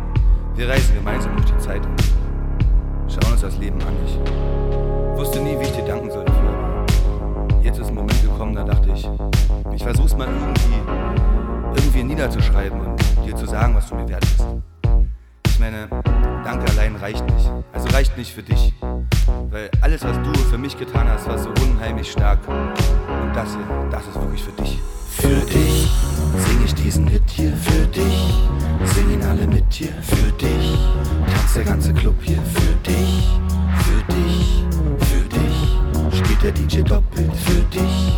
[0.55, 2.01] wir reisen gemeinsam durch die Zeit und
[3.09, 3.97] schauen uns das Leben an.
[4.07, 6.87] Ich wusste nie, wie ich dir danken soll dafür,
[7.65, 9.09] jetzt ist ein Moment gekommen, da dachte ich,
[9.75, 14.47] ich versuch's mal irgendwie, irgendwie niederzuschreiben und dir zu sagen, was du mir wert bist.
[15.53, 15.89] Ich meine,
[16.45, 17.51] Danke allein reicht nicht.
[17.73, 18.75] Also reicht nicht für dich.
[19.51, 22.41] Weil alles, was du für mich getan hast, war so unheimlich stark.
[22.49, 24.79] Und das hier, das ist wirklich für dich.
[25.09, 25.91] Für dich
[26.39, 27.57] sing ich diesen Hit hier.
[27.57, 28.35] Für dich
[28.85, 29.93] singen alle mit dir.
[30.03, 30.79] Für dich
[31.33, 32.39] tanzt der ganze Club hier.
[32.43, 33.29] Für dich,
[33.85, 34.65] für dich,
[34.99, 37.37] für dich spielt der DJ doppelt.
[37.37, 38.17] Für dich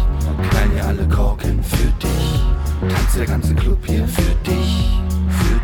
[0.50, 1.62] knallen hier alle Korken.
[1.62, 4.08] Für dich tanzt der ganze Club hier.
[4.08, 5.03] Für dich,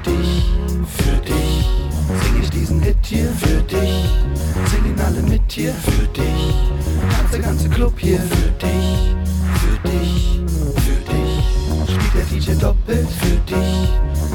[0.05, 0.51] dich,
[0.96, 1.66] für dich
[2.22, 3.28] sing ich diesen Hit hier.
[3.40, 4.09] Für dich
[4.70, 5.72] singen alle mit dir.
[5.72, 6.55] Für dich
[7.16, 8.18] tanzt der ganze Club hier.
[8.18, 9.14] Für dich,
[9.61, 10.40] für dich,
[10.84, 12.24] für dich spielt der
[12.55, 13.09] DJ doppelt.
[13.20, 13.88] Für dich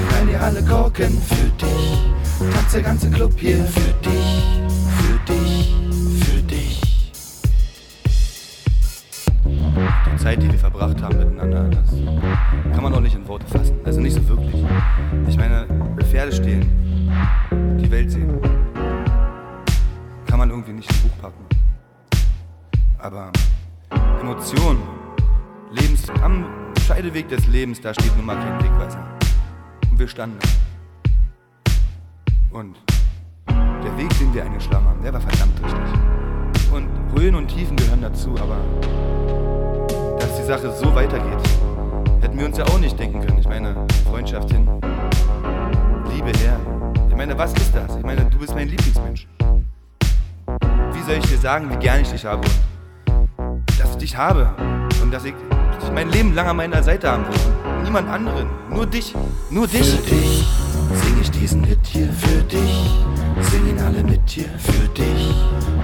[0.10, 1.22] knallen hier alle Korken.
[1.22, 3.64] Für dich tanzt der ganze Club hier.
[3.66, 4.25] Für dich,
[10.26, 11.92] Zeit, die wir verbracht haben miteinander, das
[12.74, 13.78] kann man auch nicht in Worte fassen.
[13.84, 14.66] Also nicht so wirklich.
[15.28, 15.68] Ich meine,
[16.00, 16.66] Pferde stehlen,
[17.80, 18.42] die Welt sehen,
[20.26, 21.46] kann man irgendwie nicht in Buch packen.
[22.98, 23.32] Aber
[24.20, 24.82] Emotionen,
[25.72, 26.48] Lebens, am
[26.88, 29.06] Scheideweg des Lebens, da steht nun mal kein Wegweiser.
[29.92, 30.50] Und wir standen da.
[32.50, 32.78] Und
[33.54, 36.74] der Weg, den wir eingeschlagen haben, der war verdammt richtig.
[36.74, 38.58] Und Höhen und Tiefen gehören dazu, aber
[40.26, 41.38] dass die Sache so weitergeht,
[42.22, 43.38] hätten wir uns ja auch nicht denken können.
[43.38, 43.76] Ich meine,
[44.10, 44.68] Freundschaft hin,
[46.12, 46.60] Liebe her.
[47.10, 47.96] Ich meine, was ist das?
[47.96, 49.28] Ich meine, du bist mein Lieblingsmensch.
[50.94, 52.42] Wie soll ich dir sagen, wie gern ich dich habe
[53.38, 54.50] und dass ich dich habe
[55.04, 55.34] und dass ich
[55.82, 57.84] dich mein Leben lang an meiner Seite haben will.
[57.84, 59.14] Niemand anderen, nur dich,
[59.52, 59.92] nur dich.
[59.92, 60.48] Für dich
[61.04, 62.90] sing ich diesen Hit hier für dich.
[63.42, 65.36] Singen alle mit dir für dich.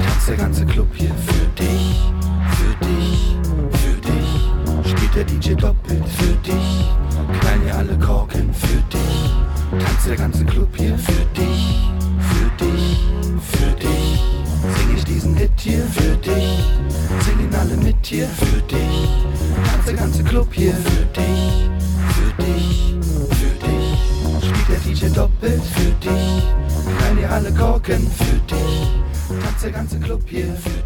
[0.03, 1.11] Tanzt der ganze Club hier.
[1.27, 2.01] Für dich,
[2.57, 3.11] für dich.
[5.12, 6.88] Spielt der DJ doppelt für dich.
[7.39, 9.84] Knallen hier alle Korken für dich.
[9.84, 11.91] Tanzt der ganze Club hier für dich.
[12.30, 12.99] Für dich,
[13.41, 14.22] für dich.
[14.78, 16.64] Sing ich diesen Hit hier für dich.
[17.26, 19.09] Singen alle mit dir für dich.
[19.70, 21.70] Tanzt der ganze Club hier für dich.
[22.16, 22.95] Für dich,
[23.32, 24.47] für dich.
[24.47, 26.43] Spielt der DJ doppelt für dich.
[26.97, 29.43] Knallen hier alle Korken für dich.
[29.43, 30.82] Tanzt der ganze Club hier für